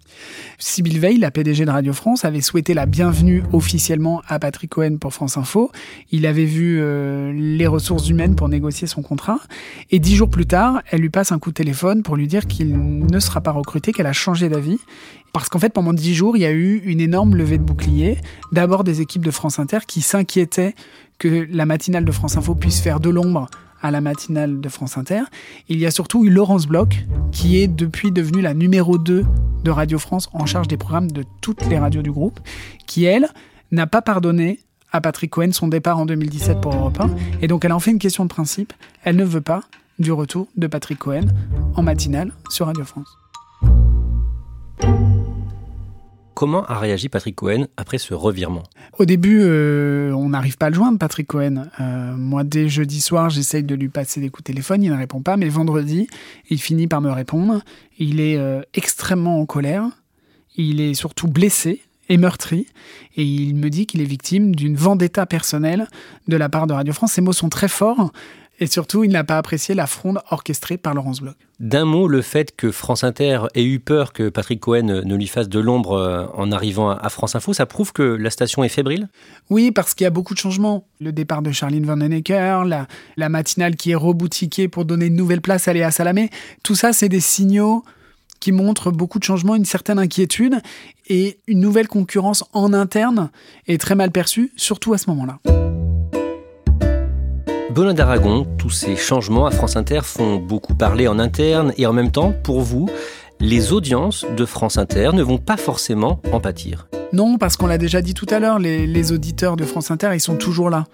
Sybille 0.58 0.98
Veil, 0.98 1.18
la 1.18 1.30
PDG 1.30 1.64
de 1.64 1.70
Radio 1.70 1.92
France, 1.92 2.24
avait 2.24 2.40
souhaité 2.40 2.74
la 2.74 2.86
bienvenue 2.86 3.42
officiellement 3.52 4.22
à 4.26 4.38
Patrick 4.38 4.70
Cohen 4.70 4.96
pour 4.98 5.12
France 5.12 5.36
Info. 5.36 5.70
Il 6.10 6.26
avait 6.26 6.44
vu 6.44 6.78
euh, 6.80 7.32
les 7.32 7.66
ressources 7.66 8.08
humaines 8.08 8.34
pour 8.34 8.48
négocier 8.48 8.86
son 8.86 9.02
contrat. 9.02 9.38
Et 9.90 9.98
dix 9.98 10.16
jours 10.16 10.30
plus 10.30 10.46
tard, 10.46 10.82
elle 10.90 11.00
lui 11.00 11.10
passe 11.10 11.30
un 11.30 11.38
coup 11.38 11.50
de 11.50 11.54
téléphone 11.54 12.02
pour 12.02 12.16
lui 12.16 12.26
dire 12.26 12.46
qu'il 12.46 12.76
ne 13.06 13.20
sera 13.20 13.40
pas 13.40 13.52
recruté, 13.52 13.92
qu'elle 13.92 14.06
a 14.06 14.12
changé 14.12 14.48
d'avis. 14.48 14.78
Parce 15.32 15.48
qu'en 15.48 15.58
fait, 15.58 15.70
pendant 15.70 15.92
dix 15.92 16.14
jours, 16.14 16.36
il 16.36 16.40
y 16.40 16.46
a 16.46 16.52
eu 16.52 16.78
une 16.84 17.00
énorme 17.00 17.36
levée 17.36 17.58
de 17.58 17.62
boucliers. 17.62 18.18
D'abord 18.52 18.84
des 18.84 19.02
équipes 19.02 19.24
de 19.24 19.30
France 19.30 19.58
Inter 19.58 19.78
qui 19.86 20.00
s'inquiétaient 20.00 20.74
que 21.18 21.46
la 21.50 21.66
matinale 21.66 22.04
de 22.04 22.12
France 22.12 22.36
Info 22.36 22.54
puisse 22.54 22.80
faire 22.80 23.00
de 23.00 23.10
l'ombre 23.10 23.48
à 23.82 23.90
la 23.90 24.00
matinale 24.00 24.60
de 24.60 24.68
France 24.68 24.98
Inter. 24.98 25.22
Il 25.68 25.78
y 25.78 25.86
a 25.86 25.90
surtout 25.90 26.24
eu 26.24 26.30
Laurence 26.30 26.66
Bloch, 26.66 27.04
qui 27.32 27.58
est 27.58 27.68
depuis 27.68 28.10
devenue 28.12 28.40
la 28.40 28.54
numéro 28.54 28.98
2 28.98 29.24
de 29.64 29.70
Radio 29.70 29.98
France 29.98 30.28
en 30.32 30.46
charge 30.46 30.68
des 30.68 30.76
programmes 30.76 31.10
de 31.10 31.24
toutes 31.40 31.66
les 31.66 31.78
radios 31.78 32.02
du 32.02 32.12
groupe, 32.12 32.40
qui, 32.86 33.04
elle, 33.04 33.28
n'a 33.70 33.86
pas 33.86 34.02
pardonné 34.02 34.60
à 34.92 35.00
Patrick 35.00 35.30
Cohen 35.30 35.52
son 35.52 35.68
départ 35.68 35.98
en 35.98 36.06
2017 36.06 36.60
pour 36.60 36.74
Europe 36.74 36.98
1. 37.00 37.10
Et 37.42 37.48
donc 37.48 37.64
elle 37.64 37.72
en 37.72 37.80
fait 37.80 37.90
une 37.90 37.98
question 37.98 38.24
de 38.24 38.30
principe. 38.30 38.72
Elle 39.04 39.16
ne 39.16 39.24
veut 39.24 39.40
pas 39.40 39.62
du 39.98 40.12
retour 40.12 40.48
de 40.56 40.66
Patrick 40.66 40.98
Cohen 40.98 41.26
en 41.74 41.82
matinale 41.82 42.32
sur 42.50 42.66
Radio 42.66 42.84
France. 42.84 43.18
Comment 46.38 46.64
a 46.66 46.78
réagi 46.78 47.08
Patrick 47.08 47.34
Cohen 47.34 47.66
après 47.76 47.98
ce 47.98 48.14
revirement? 48.14 48.62
Au 48.96 49.04
début, 49.04 49.40
euh, 49.42 50.12
on 50.12 50.28
n'arrive 50.28 50.56
pas 50.56 50.66
à 50.66 50.70
le 50.70 50.76
joindre, 50.76 50.96
Patrick 50.96 51.26
Cohen. 51.26 51.64
Euh, 51.80 52.14
moi, 52.14 52.44
dès 52.44 52.68
jeudi 52.68 53.00
soir, 53.00 53.28
j'essaye 53.28 53.64
de 53.64 53.74
lui 53.74 53.88
passer 53.88 54.20
des 54.20 54.28
coups 54.28 54.44
de 54.44 54.52
téléphone, 54.52 54.84
il 54.84 54.92
ne 54.92 54.96
répond 54.96 55.20
pas, 55.20 55.36
mais 55.36 55.48
vendredi, 55.48 56.06
il 56.48 56.60
finit 56.60 56.86
par 56.86 57.00
me 57.00 57.10
répondre. 57.10 57.60
Il 57.98 58.20
est 58.20 58.36
euh, 58.36 58.62
extrêmement 58.72 59.40
en 59.40 59.46
colère, 59.46 59.82
il 60.54 60.80
est 60.80 60.94
surtout 60.94 61.26
blessé 61.26 61.82
et 62.08 62.18
meurtri, 62.18 62.68
et 63.16 63.24
il 63.24 63.56
me 63.56 63.68
dit 63.68 63.86
qu'il 63.86 64.00
est 64.00 64.04
victime 64.04 64.54
d'une 64.54 64.76
vendetta 64.76 65.26
personnelle 65.26 65.88
de 66.28 66.36
la 66.36 66.48
part 66.48 66.68
de 66.68 66.72
Radio 66.72 66.92
France. 66.92 67.14
Ces 67.14 67.20
mots 67.20 67.32
sont 67.32 67.48
très 67.48 67.66
forts, 67.66 68.12
et 68.60 68.66
surtout, 68.66 69.04
il 69.04 69.10
n'a 69.10 69.24
pas 69.24 69.38
apprécié 69.38 69.74
la 69.74 69.86
fronde 69.86 70.18
orchestrée 70.30 70.78
par 70.78 70.94
Laurence 70.94 71.20
Bloch. 71.20 71.36
D'un 71.60 71.84
mot, 71.84 72.08
le 72.08 72.22
fait 72.22 72.54
que 72.54 72.70
France 72.70 73.04
Inter 73.04 73.42
ait 73.54 73.64
eu 73.64 73.80
peur 73.80 74.12
que 74.12 74.28
Patrick 74.28 74.60
Cohen 74.60 75.02
ne 75.04 75.14
lui 75.14 75.26
fasse 75.26 75.48
de 75.48 75.58
l'ombre 75.58 75.92
euh, 75.92 76.26
en 76.34 76.52
arrivant 76.52 76.90
à 76.90 77.08
France 77.08 77.34
Info, 77.34 77.52
ça 77.52 77.66
prouve 77.66 77.92
que 77.92 78.02
la 78.02 78.30
station 78.30 78.64
est 78.64 78.68
fébrile? 78.68 79.08
Oui, 79.50 79.70
parce 79.70 79.94
qu'il 79.94 80.04
y 80.04 80.08
a 80.08 80.10
beaucoup 80.10 80.34
de 80.34 80.38
changements. 80.38 80.86
Le 81.00 81.12
départ 81.12 81.42
de 81.42 81.50
Charline 81.50 81.86
Van 81.86 81.96
la, 81.96 82.86
la 83.16 83.28
matinale 83.28 83.76
qui 83.76 83.92
est 83.92 83.96
reboutiquée 83.96 84.68
pour 84.68 84.84
donner 84.84 85.06
une 85.06 85.16
nouvelle 85.16 85.40
place 85.40 85.68
à 85.68 85.72
Léa 85.72 85.90
Salamé, 85.90 86.30
tout 86.62 86.74
ça, 86.74 86.92
c'est 86.92 87.08
des 87.08 87.20
signaux 87.20 87.84
qui 88.40 88.52
montrent 88.52 88.90
beaucoup 88.90 89.18
de 89.18 89.24
changements, 89.24 89.56
une 89.56 89.64
certaine 89.64 89.98
inquiétude 89.98 90.60
et 91.08 91.38
une 91.46 91.60
nouvelle 91.60 91.88
concurrence 91.88 92.44
en 92.52 92.72
interne 92.72 93.30
est 93.66 93.80
très 93.80 93.94
mal 93.94 94.10
perçue, 94.10 94.52
surtout 94.56 94.92
à 94.92 94.98
ce 94.98 95.10
moment-là. 95.10 95.40
Benoît 97.70 97.92
d'Aragon, 97.92 98.46
tous 98.56 98.70
ces 98.70 98.96
changements 98.96 99.46
à 99.46 99.50
France 99.50 99.76
Inter 99.76 100.00
font 100.02 100.36
beaucoup 100.36 100.74
parler 100.74 101.06
en 101.06 101.18
interne 101.18 101.74
et 101.76 101.86
en 101.86 101.92
même 101.92 102.10
temps, 102.10 102.32
pour 102.42 102.62
vous, 102.62 102.88
les 103.40 103.72
audiences 103.72 104.24
de 104.36 104.46
France 104.46 104.78
Inter 104.78 105.10
ne 105.12 105.22
vont 105.22 105.36
pas 105.36 105.58
forcément 105.58 106.20
en 106.32 106.40
pâtir. 106.40 106.88
Non, 107.12 107.36
parce 107.36 107.58
qu'on 107.58 107.66
l'a 107.66 107.76
déjà 107.76 108.00
dit 108.00 108.14
tout 108.14 108.26
à 108.30 108.38
l'heure, 108.38 108.58
les, 108.58 109.12
auditeurs 109.12 109.56
de 109.56 109.64
France 109.64 109.90
Inter, 109.90 110.10
ils 110.14 110.20
sont 110.20 110.36
toujours 110.36 110.70
là. 110.70 110.86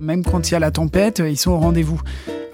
Même 0.00 0.24
quand 0.24 0.48
il 0.48 0.52
y 0.52 0.54
a 0.54 0.60
la 0.60 0.70
tempête, 0.70 1.20
ils 1.24 1.36
sont 1.36 1.50
au 1.50 1.58
rendez-vous. 1.58 2.00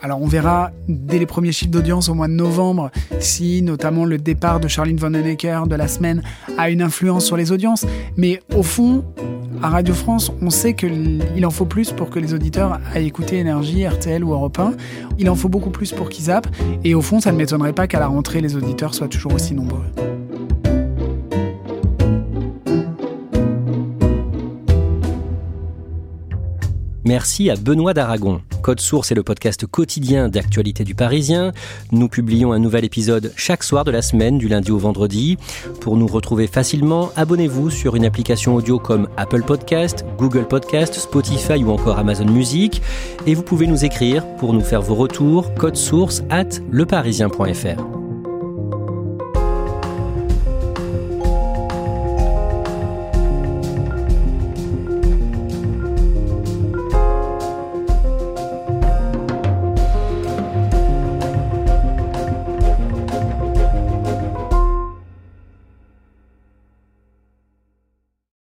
Alors 0.03 0.23
on 0.23 0.27
verra 0.27 0.71
dès 0.89 1.19
les 1.19 1.27
premiers 1.27 1.53
chiffres 1.53 1.71
d'audience 1.71 2.09
au 2.09 2.15
mois 2.15 2.29
de 2.29 2.33
novembre 2.33 2.91
si 3.19 3.62
notamment 3.62 4.05
le 4.05 4.19
départ 4.19 4.61
de 4.61 4.69
Charlene 4.69 4.99
Vanhoenacker 4.99 5.67
de 5.67 5.75
la 5.75 5.89
semaine 5.89 6.23
a 6.59 6.71
une 6.71 6.83
influence 6.83 7.25
sur 7.25 7.37
les 7.37 7.51
audiences. 7.51 7.87
Mais 8.17 8.41
au 8.55 8.62
fond, 8.62 9.05
à 9.62 9.71
Radio 9.71 9.95
France, 9.95 10.33
on 10.42 10.51
sait 10.51 10.75
qu'il 10.75 11.45
en 11.45 11.51
faut 11.51 11.64
plus 11.64 11.92
pour 11.92 12.11
que 12.11 12.19
les 12.19 12.35
auditeurs 12.35 12.81
aillent 12.95 13.07
écouter 13.07 13.38
Énergie, 13.38 13.87
RTL 13.87 14.23
ou 14.25 14.33
Europe 14.33 14.59
1. 14.59 14.73
Il 15.19 15.31
en 15.31 15.35
faut 15.35 15.49
beaucoup 15.49 15.71
plus 15.71 15.92
pour 15.92 16.09
qu'ils 16.09 16.25
zappent. 16.25 16.49
Et 16.85 16.95
au 16.95 17.03
fond, 17.03 17.21
ça 17.21 17.33
ne 17.33 17.37
m'étonnerait 17.37 17.73
pas 17.73 17.87
qu'à 17.87 18.01
la 18.01 18.07
rentrée, 18.07 18.40
les 18.40 18.57
auditeurs 18.57 18.95
soient 18.95 19.09
toujours 19.09 19.35
aussi 19.35 19.55
nombreux. 19.55 19.85
Merci 27.07 27.51
à 27.51 27.55
Benoît 27.55 27.95
d'Aragon. 27.95 28.42
Code 28.62 28.81
Source 28.81 29.12
est 29.12 29.14
le 29.14 29.23
podcast 29.23 29.64
quotidien 29.64 30.29
d'actualité 30.29 30.83
du 30.83 30.97
Parisien. 30.97 31.53
Nous 31.92 32.09
publions 32.09 32.53
un 32.53 32.59
nouvel 32.59 32.85
épisode 32.85 33.33
chaque 33.37 33.62
soir 33.62 33.85
de 33.85 33.92
la 33.92 34.03
semaine, 34.03 34.38
du 34.38 34.49
lundi 34.49 34.73
au 34.73 34.79
vendredi. 34.79 35.37
Pour 35.81 35.97
nous 35.97 36.09
retrouver 36.09 36.49
facilement, 36.49 37.12
abonnez-vous 37.14 37.71
sur 37.71 37.95
une 37.95 38.05
application 38.05 38.57
audio 38.57 38.81
comme 38.81 39.09
Apple 39.16 39.45
Podcast, 39.45 40.05
Google 40.19 40.49
Podcast, 40.49 40.95
Spotify 40.95 41.62
ou 41.62 41.71
encore 41.71 42.01
Amazon 42.01 42.27
Music. 42.27 42.83
Et 43.25 43.35
vous 43.35 43.42
pouvez 43.42 43.69
nous 43.69 43.85
écrire 43.85 44.27
pour 44.38 44.53
nous 44.53 44.61
faire 44.62 44.83
vos 44.83 44.97
retours, 44.97 45.55
code 45.55 45.77
source 45.77 46.25
at 46.29 46.59
leparisien.fr. 46.73 47.96